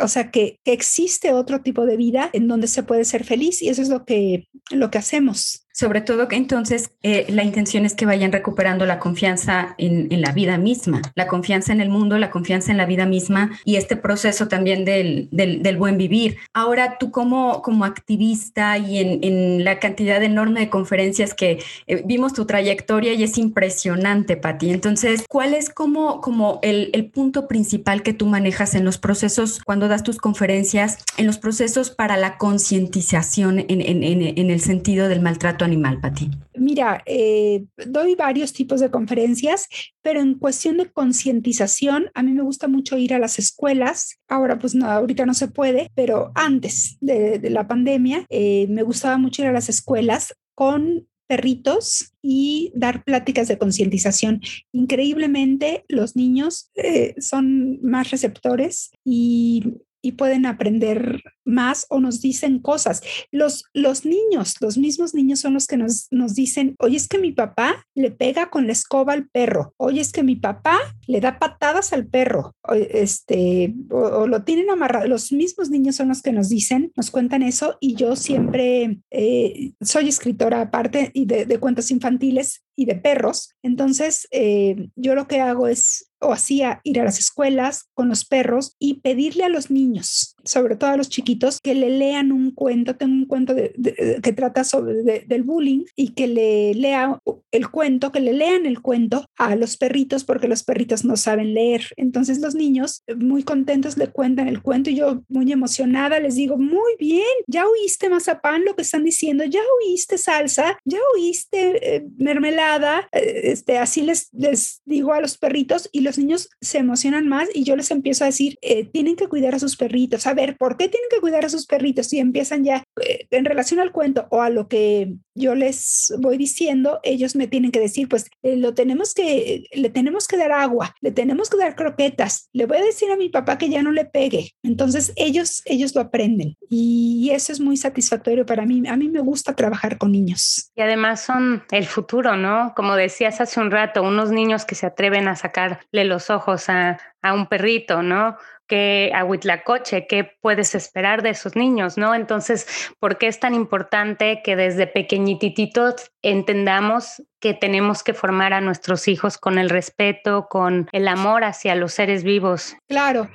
o 0.00 0.06
sea, 0.06 0.30
que, 0.30 0.60
que, 0.62 0.72
existe 0.72 1.32
otro 1.32 1.60
tipo 1.60 1.86
de 1.86 1.96
vida 1.96 2.30
en 2.32 2.46
donde 2.46 2.68
se 2.68 2.84
puede 2.84 3.04
ser 3.04 3.24
feliz 3.24 3.62
y 3.62 3.68
eso 3.68 3.82
es 3.82 3.88
lo 3.88 4.04
que, 4.04 4.46
lo 4.70 4.92
que 4.92 4.98
hacemos. 4.98 5.63
Sobre 5.76 6.02
todo 6.02 6.28
que 6.28 6.36
entonces 6.36 6.92
eh, 7.02 7.26
la 7.30 7.42
intención 7.42 7.84
es 7.84 7.94
que 7.94 8.06
vayan 8.06 8.30
recuperando 8.30 8.86
la 8.86 9.00
confianza 9.00 9.74
en, 9.76 10.06
en, 10.12 10.20
la 10.20 10.30
vida 10.30 10.56
misma, 10.56 11.02
la 11.16 11.26
confianza 11.26 11.72
en 11.72 11.80
el 11.80 11.88
mundo, 11.88 12.16
la 12.16 12.30
confianza 12.30 12.70
en 12.70 12.78
la 12.78 12.86
vida 12.86 13.06
misma 13.06 13.50
y 13.64 13.74
este 13.74 13.96
proceso 13.96 14.46
también 14.46 14.84
del, 14.84 15.28
del, 15.32 15.76
buen 15.76 15.98
vivir. 15.98 16.36
Ahora 16.52 16.96
tú 17.00 17.10
como, 17.10 17.60
como 17.62 17.84
activista 17.84 18.78
y 18.78 18.98
en, 18.98 19.24
en, 19.24 19.64
la 19.64 19.80
cantidad 19.80 20.22
enorme 20.22 20.60
de 20.60 20.70
conferencias 20.70 21.34
que 21.34 21.58
eh, 21.88 22.02
vimos 22.06 22.34
tu 22.34 22.44
trayectoria 22.44 23.12
y 23.14 23.24
es 23.24 23.36
impresionante, 23.36 24.36
Patti. 24.36 24.70
Entonces, 24.70 25.24
¿cuál 25.28 25.54
es 25.54 25.70
como, 25.70 26.20
como 26.20 26.60
el, 26.62 26.90
el 26.92 27.06
punto 27.10 27.48
principal 27.48 28.04
que 28.04 28.12
tú 28.12 28.26
manejas 28.26 28.76
en 28.76 28.84
los 28.84 28.98
procesos 28.98 29.60
cuando 29.64 29.88
das 29.88 30.04
tus 30.04 30.18
conferencias, 30.18 30.98
en 31.16 31.26
los 31.26 31.38
procesos 31.38 31.90
para 31.90 32.16
la 32.16 32.38
concientización 32.38 33.58
en, 33.58 33.80
en, 33.80 34.04
en 34.04 34.50
el 34.52 34.60
sentido 34.60 35.08
del 35.08 35.20
maltrato 35.20 35.63
animal, 35.64 36.00
Pati? 36.00 36.30
Mira, 36.56 37.02
eh, 37.06 37.64
doy 37.86 38.14
varios 38.14 38.52
tipos 38.52 38.80
de 38.80 38.90
conferencias, 38.90 39.68
pero 40.02 40.20
en 40.20 40.34
cuestión 40.34 40.76
de 40.76 40.90
concientización, 40.90 42.10
a 42.14 42.22
mí 42.22 42.32
me 42.32 42.42
gusta 42.42 42.68
mucho 42.68 42.96
ir 42.96 43.14
a 43.14 43.18
las 43.18 43.38
escuelas. 43.38 44.18
Ahora, 44.28 44.58
pues 44.58 44.74
no, 44.74 44.86
ahorita 44.86 45.26
no 45.26 45.34
se 45.34 45.48
puede, 45.48 45.90
pero 45.94 46.32
antes 46.34 46.96
de, 47.00 47.38
de 47.38 47.50
la 47.50 47.66
pandemia, 47.66 48.26
eh, 48.28 48.66
me 48.68 48.82
gustaba 48.82 49.18
mucho 49.18 49.42
ir 49.42 49.48
a 49.48 49.52
las 49.52 49.68
escuelas 49.68 50.34
con 50.54 51.06
perritos 51.26 52.12
y 52.22 52.72
dar 52.74 53.04
pláticas 53.04 53.48
de 53.48 53.58
concientización. 53.58 54.40
Increíblemente, 54.72 55.84
los 55.88 56.16
niños 56.16 56.70
eh, 56.74 57.14
son 57.18 57.80
más 57.82 58.10
receptores 58.10 58.92
y 59.04 59.78
y 60.04 60.12
pueden 60.12 60.44
aprender 60.44 61.22
más 61.44 61.86
o 61.88 61.98
nos 61.98 62.20
dicen 62.20 62.58
cosas. 62.58 63.02
Los, 63.30 63.64
los 63.72 64.04
niños, 64.04 64.56
los 64.60 64.76
mismos 64.76 65.14
niños 65.14 65.40
son 65.40 65.54
los 65.54 65.66
que 65.66 65.78
nos, 65.78 66.08
nos 66.10 66.34
dicen, 66.34 66.76
oye, 66.78 66.98
es 66.98 67.08
que 67.08 67.18
mi 67.18 67.32
papá 67.32 67.86
le 67.94 68.10
pega 68.10 68.50
con 68.50 68.66
la 68.66 68.74
escoba 68.74 69.14
al 69.14 69.28
perro, 69.28 69.72
oye, 69.78 70.02
es 70.02 70.12
que 70.12 70.22
mi 70.22 70.36
papá 70.36 70.78
le 71.06 71.20
da 71.20 71.38
patadas 71.38 71.94
al 71.94 72.06
perro, 72.06 72.54
o, 72.62 72.74
este, 72.74 73.74
o, 73.90 74.26
lo 74.26 74.44
tienen 74.44 74.68
amarrado. 74.68 75.08
Los 75.08 75.32
mismos 75.32 75.70
niños 75.70 75.96
son 75.96 76.08
los 76.08 76.20
que 76.20 76.32
nos 76.32 76.50
dicen, 76.50 76.92
nos 76.96 77.10
cuentan 77.10 77.42
eso 77.42 77.78
y 77.80 77.94
yo 77.94 78.14
siempre 78.14 78.98
eh, 79.10 79.72
soy 79.80 80.08
escritora 80.08 80.60
aparte 80.60 81.12
y 81.14 81.24
de, 81.24 81.46
de 81.46 81.58
cuentos 81.58 81.90
infantiles 81.90 82.62
y 82.76 82.84
de 82.84 82.96
perros. 82.96 83.54
Entonces, 83.62 84.28
eh, 84.30 84.88
yo 84.96 85.14
lo 85.14 85.26
que 85.26 85.40
hago 85.40 85.66
es 85.66 86.10
o 86.24 86.32
hacía 86.32 86.80
ir 86.82 87.00
a 87.00 87.04
las 87.04 87.18
escuelas 87.18 87.88
con 87.94 88.08
los 88.08 88.24
perros 88.24 88.74
y 88.78 89.00
pedirle 89.00 89.44
a 89.44 89.48
los 89.48 89.70
niños, 89.70 90.33
sobre 90.44 90.76
todo 90.76 90.90
a 90.90 90.96
los 90.96 91.08
chiquitos, 91.08 91.60
que 91.60 91.74
le 91.74 91.90
lean 91.90 92.32
un 92.32 92.50
cuento. 92.50 92.96
Tengo 92.96 93.14
un 93.14 93.26
cuento 93.26 93.54
que 93.54 94.32
trata 94.32 94.64
sobre 94.64 95.02
de, 95.02 95.24
del 95.26 95.42
bullying 95.42 95.84
y 95.96 96.10
que 96.10 96.26
le 96.26 96.74
lea 96.74 97.18
el 97.50 97.70
cuento, 97.70 98.12
que 98.12 98.20
le 98.20 98.32
lean 98.32 98.66
el 98.66 98.80
cuento 98.80 99.26
a 99.36 99.56
los 99.56 99.76
perritos 99.76 100.24
porque 100.24 100.48
los 100.48 100.62
perritos 100.62 101.04
no 101.04 101.16
saben 101.16 101.54
leer. 101.54 101.86
Entonces 101.96 102.40
los 102.40 102.54
niños 102.54 103.02
muy 103.16 103.42
contentos 103.42 103.96
le 103.96 104.08
cuentan 104.08 104.48
el 104.48 104.62
cuento 104.62 104.90
y 104.90 104.96
yo 104.96 105.22
muy 105.28 105.50
emocionada 105.52 106.20
les 106.20 106.34
digo, 106.34 106.58
muy 106.58 106.96
bien, 106.98 107.24
ya 107.46 107.66
oíste 107.66 108.08
mazapán 108.08 108.64
lo 108.64 108.74
que 108.74 108.82
están 108.82 109.04
diciendo, 109.04 109.44
ya 109.44 109.60
oíste 109.80 110.18
salsa, 110.18 110.78
ya 110.84 110.98
oíste 111.14 111.96
eh, 111.96 112.06
mermelada, 112.16 113.08
eh, 113.12 113.40
este, 113.44 113.78
así 113.78 114.02
les, 114.02 114.28
les 114.32 114.82
digo 114.84 115.12
a 115.12 115.20
los 115.20 115.38
perritos 115.38 115.88
y 115.92 116.00
los 116.00 116.18
niños 116.18 116.48
se 116.60 116.78
emocionan 116.78 117.28
más 117.28 117.48
y 117.54 117.64
yo 117.64 117.76
les 117.76 117.90
empiezo 117.90 118.24
a 118.24 118.28
decir, 118.28 118.58
eh, 118.62 118.84
tienen 118.84 119.16
que 119.16 119.28
cuidar 119.28 119.54
a 119.54 119.58
sus 119.58 119.76
perritos. 119.76 120.26
A 120.26 120.33
ver, 120.34 120.56
¿por 120.56 120.76
qué 120.76 120.88
tienen 120.88 121.08
que 121.10 121.20
cuidar 121.20 121.44
a 121.44 121.48
sus 121.48 121.66
perritos? 121.66 122.12
Y 122.12 122.18
empiezan 122.18 122.64
ya 122.64 122.84
eh, 123.02 123.26
en 123.30 123.44
relación 123.44 123.80
al 123.80 123.92
cuento 123.92 124.26
o 124.30 124.42
a 124.42 124.50
lo 124.50 124.68
que 124.68 125.14
yo 125.34 125.54
les 125.54 126.12
voy 126.18 126.36
diciendo, 126.36 127.00
ellos 127.02 127.34
me 127.34 127.48
tienen 127.48 127.72
que 127.72 127.80
decir, 127.80 128.08
pues 128.08 128.26
eh, 128.42 128.56
lo 128.56 128.74
tenemos 128.74 129.14
que, 129.14 129.64
le 129.72 129.90
tenemos 129.90 130.28
que 130.28 130.36
dar 130.36 130.52
agua, 130.52 130.94
le 131.00 131.10
tenemos 131.10 131.50
que 131.50 131.56
dar 131.56 131.74
croquetas, 131.74 132.48
le 132.52 132.66
voy 132.66 132.78
a 132.78 132.84
decir 132.84 133.10
a 133.10 133.16
mi 133.16 133.28
papá 133.28 133.58
que 133.58 133.68
ya 133.68 133.82
no 133.82 133.90
le 133.90 134.04
pegue. 134.04 134.52
Entonces 134.62 135.12
ellos, 135.16 135.62
ellos 135.64 135.94
lo 135.94 136.00
aprenden 136.00 136.56
y 136.68 137.30
eso 137.32 137.52
es 137.52 137.60
muy 137.60 137.76
satisfactorio 137.76 138.46
para 138.46 138.64
mí. 138.64 138.82
A 138.88 138.96
mí 138.96 139.08
me 139.08 139.20
gusta 139.20 139.54
trabajar 139.54 139.98
con 139.98 140.12
niños. 140.12 140.70
Y 140.76 140.82
además 140.82 141.20
son 141.20 141.64
el 141.70 141.86
futuro, 141.86 142.36
¿no? 142.36 142.72
Como 142.76 142.94
decías 142.96 143.40
hace 143.40 143.60
un 143.60 143.70
rato, 143.70 144.02
unos 144.02 144.30
niños 144.30 144.64
que 144.64 144.74
se 144.74 144.86
atreven 144.86 145.28
a 145.28 145.36
sacarle 145.36 146.04
los 146.04 146.30
ojos 146.30 146.68
a, 146.68 146.98
a 147.24 147.32
un 147.32 147.46
perrito, 147.48 148.02
¿no? 148.02 148.36
que 148.66 149.12
a 149.14 149.24
Huitlacoche, 149.24 150.06
qué 150.06 150.38
puedes 150.40 150.74
esperar 150.74 151.22
de 151.22 151.30
esos 151.30 151.54
niños, 151.54 151.98
¿no? 151.98 152.14
Entonces, 152.14 152.66
¿por 152.98 153.18
qué 153.18 153.26
es 153.26 153.38
tan 153.38 153.54
importante 153.54 154.40
que 154.42 154.56
desde 154.56 154.86
pequeñititos 154.86 156.12
entendamos 156.22 157.22
que 157.44 157.52
tenemos 157.52 158.02
que 158.02 158.14
formar 158.14 158.54
a 158.54 158.62
nuestros 158.62 159.06
hijos 159.06 159.36
con 159.36 159.58
el 159.58 159.68
respeto, 159.68 160.46
con 160.48 160.88
el 160.92 161.06
amor 161.06 161.44
hacia 161.44 161.74
los 161.74 161.92
seres 161.92 162.24
vivos? 162.24 162.74
Claro, 162.88 163.28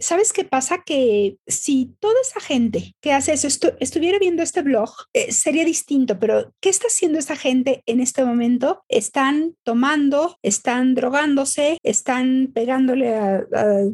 ¿sabes 0.00 0.32
qué 0.32 0.44
pasa? 0.44 0.82
Que 0.82 1.36
si 1.46 1.94
toda 2.00 2.14
esa 2.22 2.40
gente 2.40 2.94
que 3.02 3.12
hace 3.12 3.34
eso 3.34 3.48
estuviera 3.78 4.18
viendo 4.18 4.42
este 4.42 4.62
blog, 4.62 4.90
eh, 5.12 5.30
sería 5.30 5.66
distinto, 5.66 6.18
pero 6.18 6.54
¿qué 6.60 6.70
está 6.70 6.86
haciendo 6.86 7.18
esa 7.18 7.36
gente 7.36 7.82
en 7.84 8.00
este 8.00 8.24
momento? 8.24 8.82
Están 8.88 9.54
tomando, 9.62 10.38
están 10.42 10.94
drogándose, 10.94 11.76
están 11.82 12.52
pegándole 12.54 13.14
a, 13.14 13.42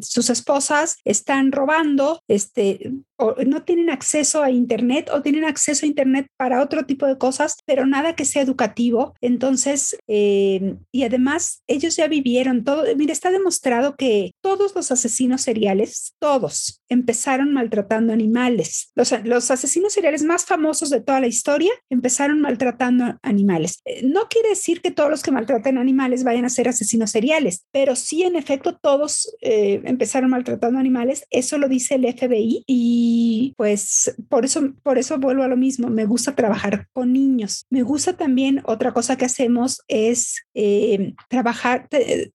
sus 0.00 0.30
esposas, 0.30 0.98
están 1.04 1.50
robando, 1.50 2.20
este, 2.28 2.92
o 3.18 3.34
no 3.46 3.62
tienen 3.62 3.90
acceso 3.90 4.42
a 4.42 4.50
Internet 4.50 5.10
o 5.12 5.22
tienen 5.22 5.44
acceso 5.44 5.84
a 5.84 5.88
Internet 5.88 6.26
para 6.36 6.62
otro 6.62 6.84
tipo 6.86 7.06
de 7.06 7.18
cosas, 7.18 7.56
pero 7.66 7.86
nada 7.86 8.14
que 8.14 8.24
sea 8.24 8.42
educativo. 8.42 9.14
Entonces, 9.20 9.96
eh, 10.06 10.76
y 10.92 11.04
además 11.04 11.62
ellos 11.66 11.96
ya 11.96 12.08
vivieron 12.08 12.64
todo, 12.64 12.84
mira, 12.96 13.12
está 13.12 13.30
demostrado 13.30 13.96
que 13.96 14.32
todos 14.42 14.74
los 14.74 14.90
asesinos 14.92 15.42
seriales, 15.42 16.14
todos, 16.18 16.82
empezaron 16.88 17.52
maltratando 17.52 18.12
animales. 18.12 18.92
Los, 18.94 19.12
los 19.24 19.50
asesinos 19.50 19.92
seriales 19.92 20.22
más 20.22 20.44
famosos 20.44 20.90
de 20.90 21.00
toda 21.00 21.20
la 21.20 21.26
historia 21.26 21.72
empezaron 21.90 22.40
maltratando 22.40 23.18
animales. 23.22 23.80
Eh, 23.84 24.02
no 24.04 24.28
quiere 24.28 24.50
decir 24.50 24.80
que 24.80 24.90
todos 24.90 25.10
los 25.10 25.22
que 25.22 25.32
maltraten 25.32 25.78
animales 25.78 26.24
vayan 26.24 26.44
a 26.44 26.50
ser 26.50 26.68
asesinos 26.68 27.10
seriales, 27.10 27.64
pero 27.72 27.96
sí, 27.96 28.22
en 28.22 28.36
efecto, 28.36 28.76
todos 28.76 29.34
eh, 29.40 29.80
empezaron 29.84 30.30
maltratando 30.30 30.78
animales. 30.78 31.24
Eso 31.30 31.58
lo 31.58 31.68
dice 31.68 31.94
el 31.94 32.06
FBI 32.06 32.64
y 32.66 33.05
pues 33.56 34.14
por 34.28 34.44
eso, 34.44 34.72
por 34.82 34.98
eso 34.98 35.18
vuelvo 35.18 35.42
a 35.42 35.48
lo 35.48 35.56
mismo. 35.56 35.88
Me 35.88 36.06
gusta 36.06 36.34
trabajar 36.34 36.88
con 36.92 37.12
niños. 37.12 37.66
Me 37.70 37.82
gusta 37.82 38.16
también 38.16 38.62
otra 38.64 38.92
cosa 38.92 39.16
que 39.16 39.24
hacemos 39.24 39.82
es 39.88 40.36
eh, 40.54 41.14
trabajar. 41.28 41.88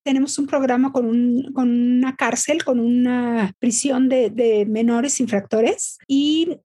tenemos 0.04 0.38
un 0.38 0.48
programa 0.48 0.92
con, 0.92 1.06
un, 1.06 1.52
con 1.54 1.70
una 1.70 2.16
cárcel, 2.16 2.64
con 2.64 2.80
una 2.80 3.54
prisión 3.60 4.10
de, 4.10 4.30
de 4.30 4.66
menores 4.66 5.20
infractores 5.20 5.98
y 6.08 6.60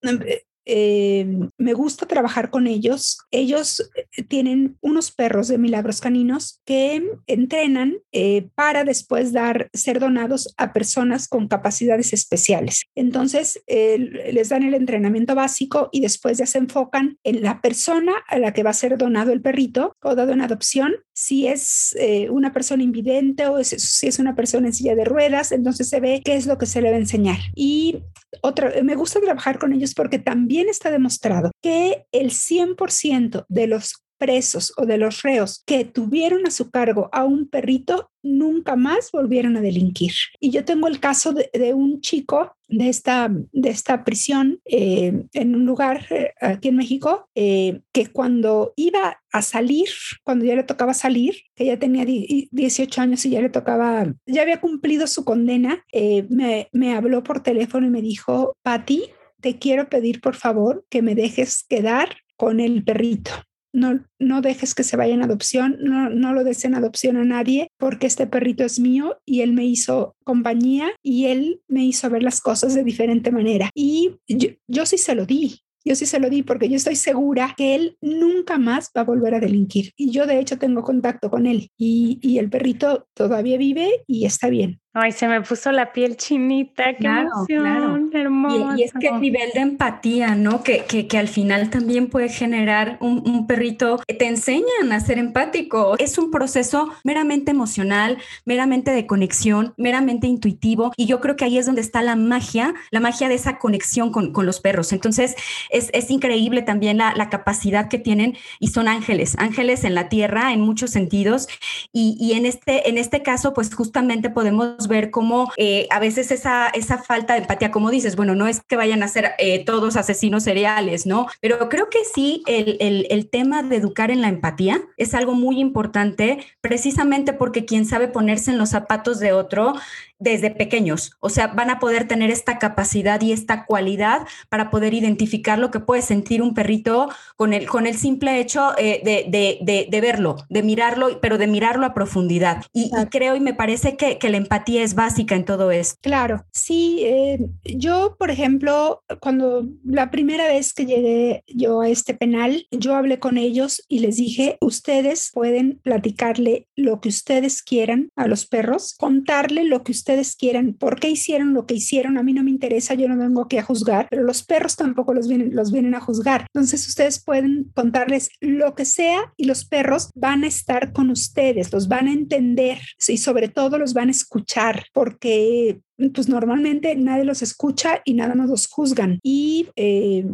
eh, 0.68 1.24
me 1.57 1.74
gusta 1.74 2.07
trabajar 2.07 2.50
con 2.50 2.66
ellos. 2.66 3.18
Ellos 3.31 3.88
eh, 3.94 4.24
tienen 4.24 4.76
unos 4.81 5.12
perros 5.12 5.46
de 5.46 5.59
milagros 5.59 6.00
caninos 6.00 6.61
que 6.66 7.09
entrenan 7.29 7.98
eh, 8.11 8.48
para 8.57 8.83
después 8.83 9.33
dar, 9.33 9.70
ser 9.72 10.00
donados 10.00 10.52
a 10.57 10.72
personas 10.72 11.29
con 11.29 11.46
capacidades 11.46 12.12
especiales. 12.12 12.85
Entonces, 12.96 13.62
les 13.68 14.48
dan 14.48 14.64
el 14.64 14.74
entrenamiento 14.74 15.35
básico 15.35 15.88
y 15.92 16.00
después 16.00 16.38
ya 16.38 16.46
se 16.46 16.59
enfocan 16.59 17.18
en 17.22 17.42
la 17.42 17.61
persona 17.61 18.12
a 18.26 18.38
la 18.38 18.52
que 18.52 18.62
va 18.62 18.70
a 18.70 18.74
ser 18.74 18.98
donado 18.98 19.33
el 19.33 19.42
perrito 19.42 19.94
o 20.02 20.14
dado 20.14 20.33
en 20.33 20.40
adopción. 20.40 20.94
Si 21.14 21.46
es 21.46 21.96
una 22.31 22.52
persona 22.52 22.83
invidente 22.83 23.46
o 23.46 23.62
si 23.62 24.07
es 24.07 24.18
una 24.18 24.35
persona 24.35 24.66
en 24.68 24.72
silla 24.72 24.94
de 24.94 25.05
ruedas, 25.05 25.52
entonces 25.52 25.88
se 25.88 26.00
ve 26.00 26.20
qué 26.24 26.37
es 26.37 26.46
lo 26.46 26.59
que 26.59 26.66
se 26.66 26.81
le 26.81 26.90
va 26.90 26.96
a 26.96 27.00
enseñar. 27.00 27.38
Y 27.55 28.02
otra, 28.42 28.72
me 28.83 28.96
gusta 28.96 29.20
trabajar 29.20 29.59
con 29.59 29.72
ellos 29.72 29.94
porque 29.94 30.18
también 30.18 30.56
está 30.64 30.90
demostrado 30.90 31.51
que 31.62 32.07
el 32.12 32.31
100% 32.31 33.45
de 33.49 33.66
los 33.66 34.07
presos 34.19 34.73
o 34.77 34.87
de 34.87 34.99
los 34.99 35.23
reos 35.23 35.62
que 35.66 35.85
tuvieron 35.85 36.47
a 36.47 36.51
su 36.51 36.71
cargo 36.71 37.09
a 37.12 37.25
un 37.25 37.49
perrito 37.49 38.11
nunca 38.23 38.75
más 38.75 39.12
volvieron 39.12 39.57
a 39.57 39.61
delinquir. 39.61 40.12
Y 40.40 40.51
yo 40.51 40.64
tengo 40.64 40.88
el 40.88 40.99
caso 40.99 41.33
de, 41.33 41.75
un 41.75 42.01
chico 42.01 42.57
de 42.69 42.88
esta, 42.88 43.31
de 43.53 43.69
esta 43.69 44.03
prisión 44.03 44.59
eh, 44.64 45.27
en 45.33 45.55
un 45.55 45.64
lugar 45.64 46.07
eh, 46.11 46.33
aquí 46.40 46.69
en 46.69 46.77
México, 46.77 47.29
eh, 47.37 47.83
que 47.92 48.09
cuando 48.09 48.73
iba 48.75 49.23
a 49.31 49.42
salir, 49.42 49.88
cuando 50.25 50.45
ya 50.45 50.57
le 50.57 50.64
tocaba 50.64 50.92
salir, 50.92 51.37
que 51.55 51.66
ya 51.66 51.79
tenía 51.79 52.05
18 52.05 53.01
años 53.01 53.25
y 53.25 53.31
ya 53.31 53.40
le 53.40 53.51
tocaba, 53.51 54.12
ya 54.27 54.42
había 54.42 54.61
cumplido 54.61 55.07
su 55.07 55.25
condena, 55.25 55.85
me, 56.29 56.69
me 56.73 56.97
habló 56.97 57.23
por 57.23 57.42
teléfono 57.42 57.87
y 57.87 57.90
me 57.90 58.03
dijo, 58.03 58.57
Patti, 58.62 59.05
te 59.46 59.61
quiero 59.61 59.88
pedir 59.88 60.20
por 60.20 60.35
favor 60.35 60.85
que 60.90 61.02
me 61.02 61.14
dejes 61.14 61.64
quedar 61.68 62.16
con 62.37 62.59
el 62.59 62.82
perrito 62.82 63.30
no, 63.72 64.04
no 64.18 64.40
dejes 64.40 64.74
que 64.74 64.82
se 64.82 64.96
vaya 64.96 65.14
en 65.14 65.22
adopción, 65.22 65.76
no, 65.80 66.09
no 66.09 66.32
lo 66.32 66.42
des 66.42 66.64
en 66.64 66.74
adopción 66.74 67.16
a 67.18 67.24
nadie, 67.24 67.68
porque 67.76 68.06
este 68.06 68.26
perrito 68.26 68.64
es 68.64 68.80
mío 68.80 69.20
y 69.26 69.42
él 69.42 69.52
me 69.52 69.66
hizo 69.66 70.16
compañía 70.24 70.88
y 71.02 71.26
él 71.26 71.61
me 71.68 71.85
hizo 71.85 72.09
ver 72.09 72.22
las 72.22 72.40
cosas 72.40 72.74
de 72.74 72.82
diferente 72.82 73.30
manera. 73.30 73.70
Y 73.74 74.16
yo, 74.26 74.48
yo 74.66 74.87
sí 74.87 74.96
se 74.96 75.14
lo 75.14 75.26
di, 75.26 75.61
yo 75.85 75.94
sí 75.94 76.06
se 76.06 76.18
lo 76.18 76.28
di 76.28 76.42
porque 76.42 76.68
yo 76.68 76.76
estoy 76.76 76.96
segura 76.96 77.54
que 77.56 77.74
él 77.74 77.98
nunca 78.00 78.59
más 78.59 78.90
va 78.96 79.02
a 79.02 79.04
volver 79.04 79.35
a 79.35 79.40
delinquir. 79.40 79.92
Y 79.96 80.11
yo 80.11 80.26
de 80.26 80.40
hecho 80.40 80.59
tengo 80.59 80.82
contacto 80.82 81.30
con 81.30 81.46
él 81.46 81.70
y, 81.76 82.18
y 82.22 82.38
el 82.38 82.48
perrito 82.48 83.06
todavía 83.14 83.59
vive 83.59 84.04
y 84.06 84.24
está 84.24 84.48
bien. 84.48 84.80
Ay, 84.98 85.12
se 85.12 85.28
me 85.28 85.42
puso 85.42 85.72
la 85.72 85.92
piel 85.92 86.16
chinita, 86.16 86.94
qué 86.98 87.06
emoción, 87.06 88.11
hermoso. 88.14 88.76
Y, 88.78 88.85
es 88.85 88.92
que 88.98 89.09
el 89.09 89.20
nivel 89.20 89.50
de 89.52 89.61
empatía, 89.61 90.35
¿no? 90.35 90.62
Que, 90.62 90.87
que, 90.87 91.06
que 91.06 91.18
al 91.18 91.28
final 91.28 91.68
también 91.68 92.09
puede 92.09 92.30
generar 92.30 92.96
un, 93.00 93.22
un, 93.28 93.46
perrito, 93.46 94.00
te 94.06 94.26
enseñan 94.26 94.92
a 94.92 95.00
ser 95.00 95.18
empático. 95.18 95.96
Es 95.98 96.16
un 96.16 96.30
proceso 96.30 96.88
meramente 97.04 97.50
emocional, 97.50 98.16
meramente 98.46 98.90
de 98.90 99.06
conexión, 99.06 99.74
meramente 99.76 100.28
intuitivo. 100.28 100.92
Y 100.96 101.04
yo 101.04 101.20
creo 101.20 101.37
que 101.37 101.44
ahí 101.44 101.59
es 101.59 101.66
donde 101.66 101.82
está 101.82 102.00
la 102.00 102.16
magia, 102.16 102.72
la 102.90 103.00
magia 103.00 103.28
de 103.28 103.35
esa 103.35 103.59
conexión 103.59 104.11
con, 104.11 104.32
con 104.32 104.46
los 104.46 104.61
perros. 104.61 104.94
Entonces, 104.94 105.37
es, 105.68 105.90
es 105.92 106.11
increíble 106.11 106.62
también 106.62 106.96
la, 106.96 107.12
la, 107.14 107.28
capacidad 107.28 107.90
que 107.90 107.98
tienen 107.98 108.38
y 108.61 108.68
son 108.68 108.88
ángeles, 108.88 109.37
ángeles 109.38 109.85
en 109.85 109.94
la 109.94 110.09
tierra 110.09 110.54
en 110.54 110.62
muchos 110.62 110.90
sentidos. 110.90 111.48
Y, 111.92 112.16
y 112.18 112.32
en, 112.32 112.46
este, 112.46 112.88
en 112.88 112.96
este 112.96 113.22
caso, 113.22 113.52
pues 113.52 113.74
justamente 113.74 114.30
podemos 114.30 114.86
ver 114.88 115.11
cómo 115.11 115.53
eh, 115.57 115.87
a 115.90 115.99
veces 115.99 116.31
esa, 116.31 116.68
esa 116.68 116.99
falta 116.99 117.35
de 117.35 117.40
empatía, 117.40 117.70
como 117.70 117.90
dices, 117.90 118.16
bueno, 118.16 118.35
no 118.35 118.46
es 118.46 118.61
que 118.61 118.77
vayan 118.77 119.03
a 119.03 119.09
ser 119.09 119.33
eh, 119.38 119.64
todos 119.64 119.96
asesinos 119.96 120.42
seriales, 120.42 121.07
¿no? 121.07 121.27
Pero 121.40 121.68
creo 121.68 121.88
que 121.90 122.01
sí, 122.14 122.42
el, 122.46 122.77
el, 122.81 123.07
el 123.11 123.29
tema 123.29 123.62
de 123.62 123.77
educar 123.77 124.11
en 124.11 124.22
la 124.22 124.29
empatía 124.29 124.83
es 124.96 125.14
algo 125.14 125.35
muy 125.35 125.61
importante, 125.61 126.38
precisamente 126.61 127.33
porque 127.33 127.64
quien 127.64 127.85
sabe 127.85 128.09
ponerse 128.09 128.51
en 128.51 128.59
los 128.59 128.70
zapatos 128.70 129.18
de 129.18 129.33
otro 129.33 129.75
desde 130.18 130.50
pequeños. 130.50 131.12
O 131.20 131.29
sea, 131.29 131.48
van 131.48 131.70
a 131.70 131.79
poder 131.79 132.09
tener 132.09 132.31
esta 132.31 132.59
capacidad 132.59 133.20
y 133.20 133.33
esta 133.33 133.66
cualidad 133.66 134.26
para 134.48 134.70
poder 134.70 134.94
identificar 134.94 135.59
lo 135.59 135.70
que 135.70 135.81
puede 135.81 136.02
sentir 136.02 136.42
un 136.42 136.55
perrito 136.55 137.09
con 137.37 137.52
el, 137.52 137.66
con 137.66 137.87
el 137.87 137.96
simple 137.96 138.40
hecho 138.40 138.72
eh, 138.79 139.00
de, 139.05 139.26
de, 139.29 139.87
de, 139.90 140.00
verlo, 140.00 140.37
de 140.48 140.62
mirarlo, 140.62 141.20
pero 141.20 141.38
de 141.38 141.46
mirarlo 141.46 141.87
a 141.87 141.94
profundidad. 141.94 142.64
Y, 142.72 142.90
creo 143.11 143.37
y 143.37 143.40
me 143.40 143.55
parece 143.55 143.96
que, 143.96 144.18
que, 144.18 144.31
la 144.31 144.38
empatía 144.38 144.83
es 144.83 144.94
básica 144.94 145.35
en 145.35 145.44
todo 145.44 145.70
esto. 145.70 145.98
Claro, 146.02 146.44
sí. 146.52 147.00
Eh, 147.02 147.38
yo, 147.64 148.16
por 148.18 148.31
ejemplo, 148.31 149.02
cuando 149.20 149.66
la 149.85 150.11
primera 150.11 150.46
vez 150.48 150.72
que 150.72 150.87
llegué 150.87 151.44
yo 151.46 151.81
a 151.81 151.88
este 151.88 152.14
penal, 152.14 152.66
yo 152.70 152.94
hablé 152.94 153.18
con 153.18 153.38
ellos 153.38 153.83
y 153.88 154.00
les 154.00 154.16
dije, 154.16 154.57
ustedes 154.61 155.31
pueden 155.33 155.81
platicarle 155.83 156.68
lo 156.74 157.00
que 157.00 157.09
ustedes 157.09 157.62
quieran 157.62 158.11
a 158.16 158.26
los 158.26 158.46
perros, 158.46 158.94
contarle 158.98 159.64
lo 159.64 159.83
que 159.83 159.92
ustedes 159.92 160.06
ustedes 160.07 160.37
quieran, 160.37 160.75
por 160.75 161.01
qué 161.01 161.11
hicieron 161.11 161.53
lo 161.53 161.66
que 161.66 161.75
hicieron, 161.75 162.16
a 162.16 162.23
mí 162.23 162.33
no 162.33 162.45
me 162.45 162.51
interesa, 162.51 162.95
yo 162.95 163.09
no 163.09 163.16
vengo 163.16 163.42
aquí 163.42 163.59
a 163.59 163.64
juzgar, 163.64 164.07
pero 164.09 164.23
los 164.23 164.45
perros 164.45 164.77
tampoco 164.77 165.12
los 165.12 165.27
vienen, 165.27 165.53
los 165.53 165.73
vienen 165.73 165.97
a 165.97 166.01
juzgar. 166.01 166.47
Entonces 166.55 166.87
ustedes 166.87 167.23
pueden 167.25 167.73
contarles 167.75 168.31
lo 168.40 168.77
que 168.77 168.85
sea 168.85 169.33
y 169.37 169.47
los 169.47 169.64
perros 169.64 170.11
van 170.14 170.45
a 170.45 170.47
estar 170.47 170.92
con 170.92 171.11
ustedes, 171.11 171.73
los 171.73 171.88
van 171.88 172.07
a 172.07 172.12
entender 172.12 172.79
y 173.09 173.16
sobre 173.16 173.49
todo 173.49 173.79
los 173.79 173.95
van 173.95 174.07
a 174.07 174.12
escuchar 174.12 174.85
porque 174.92 175.81
pues 176.14 176.28
normalmente 176.28 176.94
nadie 176.96 177.24
los 177.24 177.42
escucha 177.42 178.02
y 178.04 178.14
nada 178.14 178.35
más 178.35 178.48
los 178.48 178.68
juzgan. 178.68 179.18
Y 179.22 179.68
eh, 179.76 180.26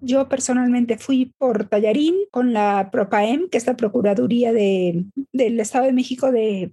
Yo 0.00 0.28
personalmente 0.28 0.98
fui 0.98 1.32
por 1.38 1.68
tallarín 1.68 2.14
con 2.30 2.52
la 2.52 2.90
PROPAEM, 2.90 3.48
que 3.50 3.58
es 3.58 3.66
la 3.66 3.76
Procuraduría 3.76 4.52
de, 4.52 5.04
del 5.32 5.60
Estado 5.60 5.86
de 5.86 5.92
México 5.92 6.30
de 6.32 6.72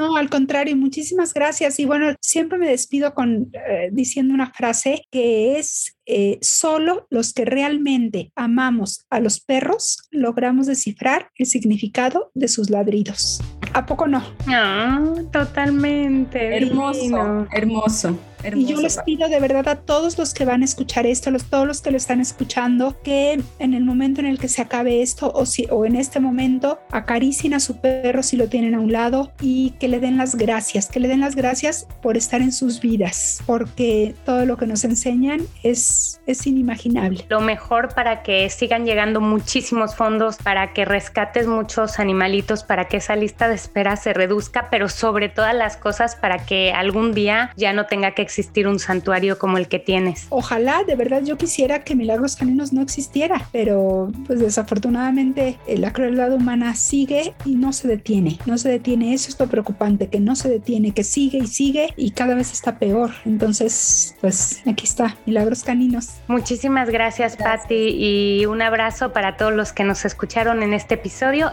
No, 0.00 0.16
al 0.16 0.30
contrario, 0.30 0.76
muchísimas 0.76 1.34
gracias. 1.34 1.78
Y 1.78 1.84
bueno, 1.84 2.14
siempre 2.22 2.56
me 2.56 2.68
despido 2.68 3.12
con 3.12 3.50
eh, 3.52 3.90
diciendo 3.92 4.32
una 4.32 4.50
frase 4.50 5.02
que 5.10 5.58
es 5.58 5.96
eh, 6.12 6.38
solo 6.42 7.06
los 7.10 7.32
que 7.32 7.44
realmente 7.44 8.32
amamos 8.34 9.06
a 9.10 9.20
los 9.20 9.40
perros 9.40 9.98
logramos 10.10 10.66
descifrar 10.66 11.30
el 11.36 11.46
significado 11.46 12.30
de 12.34 12.48
sus 12.48 12.70
ladridos. 12.70 13.40
¿A 13.72 13.86
poco 13.86 14.08
no? 14.08 14.22
Ah, 14.48 15.00
totalmente. 15.30 16.56
Hermoso, 16.56 17.46
hermoso. 17.52 18.18
y 18.54 18.64
yo 18.64 18.80
les 18.80 18.98
pido 19.04 19.28
de 19.28 19.38
verdad 19.38 19.68
a 19.68 19.76
todos 19.76 20.18
los 20.18 20.34
que 20.34 20.44
van 20.44 20.62
a 20.62 20.64
escuchar 20.64 21.06
esto, 21.06 21.30
los, 21.30 21.44
todos 21.44 21.68
los 21.68 21.80
que 21.80 21.92
lo 21.92 21.96
están 21.96 22.20
escuchando, 22.20 23.00
que 23.04 23.40
en 23.60 23.74
el 23.74 23.84
momento 23.84 24.20
en 24.20 24.26
el 24.26 24.38
que 24.38 24.48
se 24.48 24.62
acabe 24.62 25.02
esto 25.02 25.30
o, 25.32 25.46
si, 25.46 25.66
o 25.70 25.84
en 25.84 25.94
este 25.94 26.18
momento 26.18 26.80
acaricien 26.90 27.54
a 27.54 27.60
su 27.60 27.76
perro 27.76 28.24
si 28.24 28.36
lo 28.36 28.48
tienen 28.48 28.74
a 28.74 28.80
un 28.80 28.90
lado 28.90 29.30
y 29.40 29.70
que 29.78 29.86
le 29.86 30.00
den 30.00 30.16
las 30.16 30.34
gracias, 30.34 30.88
que 30.88 30.98
le 30.98 31.06
den 31.06 31.20
las 31.20 31.36
gracias 31.36 31.86
por 32.02 32.16
estar 32.16 32.40
en 32.40 32.52
sus 32.52 32.80
vidas, 32.80 33.40
porque 33.46 34.16
todo 34.24 34.46
lo 34.46 34.56
que 34.56 34.66
nos 34.66 34.82
enseñan 34.84 35.42
es, 35.62 35.99
es 36.26 36.46
inimaginable. 36.46 37.24
Lo 37.28 37.40
mejor 37.40 37.94
para 37.94 38.22
que 38.22 38.48
sigan 38.50 38.86
llegando 38.86 39.20
muchísimos 39.20 39.94
fondos, 39.94 40.36
para 40.36 40.72
que 40.72 40.84
rescates 40.84 41.46
muchos 41.46 41.98
animalitos, 41.98 42.64
para 42.64 42.86
que 42.86 42.98
esa 42.98 43.16
lista 43.16 43.48
de 43.48 43.54
espera 43.54 43.96
se 43.96 44.12
reduzca, 44.12 44.68
pero 44.70 44.88
sobre 44.88 45.28
todas 45.28 45.54
las 45.54 45.76
cosas 45.76 46.16
para 46.16 46.44
que 46.44 46.72
algún 46.72 47.12
día 47.12 47.52
ya 47.56 47.72
no 47.72 47.86
tenga 47.86 48.12
que 48.12 48.22
existir 48.22 48.66
un 48.68 48.78
santuario 48.78 49.38
como 49.38 49.58
el 49.58 49.68
que 49.68 49.78
tienes. 49.78 50.26
Ojalá, 50.30 50.84
de 50.84 50.96
verdad 50.96 51.22
yo 51.22 51.36
quisiera 51.36 51.84
que 51.84 51.94
Milagros 51.94 52.36
Caninos 52.36 52.72
no 52.72 52.82
existiera, 52.82 53.48
pero 53.52 54.10
pues 54.26 54.40
desafortunadamente 54.40 55.58
la 55.68 55.92
crueldad 55.92 56.32
humana 56.32 56.74
sigue 56.74 57.34
y 57.44 57.56
no 57.56 57.72
se 57.72 57.88
detiene, 57.88 58.38
no 58.46 58.58
se 58.58 58.68
detiene, 58.68 59.14
eso 59.14 59.28
es 59.28 59.38
lo 59.38 59.46
preocupante, 59.46 60.08
que 60.08 60.20
no 60.20 60.36
se 60.36 60.48
detiene, 60.48 60.92
que 60.92 61.04
sigue 61.04 61.38
y 61.38 61.46
sigue 61.46 61.94
y 61.96 62.10
cada 62.12 62.34
vez 62.34 62.52
está 62.52 62.78
peor. 62.78 63.10
Entonces, 63.24 64.16
pues 64.20 64.62
aquí 64.66 64.84
está, 64.84 65.16
Milagros 65.26 65.64
Caninos. 65.80 66.20
Muchísimas 66.28 66.90
gracias, 66.90 67.36
gracias. 67.36 67.62
Patti, 67.62 67.96
y 67.96 68.46
un 68.46 68.60
abrazo 68.60 69.12
para 69.12 69.36
todos 69.36 69.54
los 69.54 69.72
que 69.72 69.84
nos 69.84 70.04
escucharon 70.04 70.62
en 70.62 70.74
este 70.74 70.94
episodio. 70.94 71.52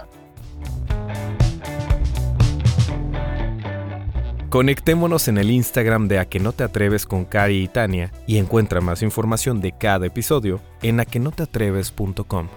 Conectémonos 4.50 5.28
en 5.28 5.38
el 5.38 5.50
Instagram 5.52 6.08
de 6.08 6.20
A 6.20 6.26
que 6.26 6.40
no 6.40 6.52
te 6.52 6.64
atreves 6.64 7.06
con 7.06 7.26
Cari 7.26 7.64
y 7.64 7.68
Tania 7.68 8.12
y 8.26 8.38
encuentra 8.38 8.82
más 8.82 9.02
información 9.02 9.62
de 9.62 9.72
cada 9.74 10.08
episodio 10.08 10.60
en 10.82 11.00
aquenoteatreves.com. 11.00 12.48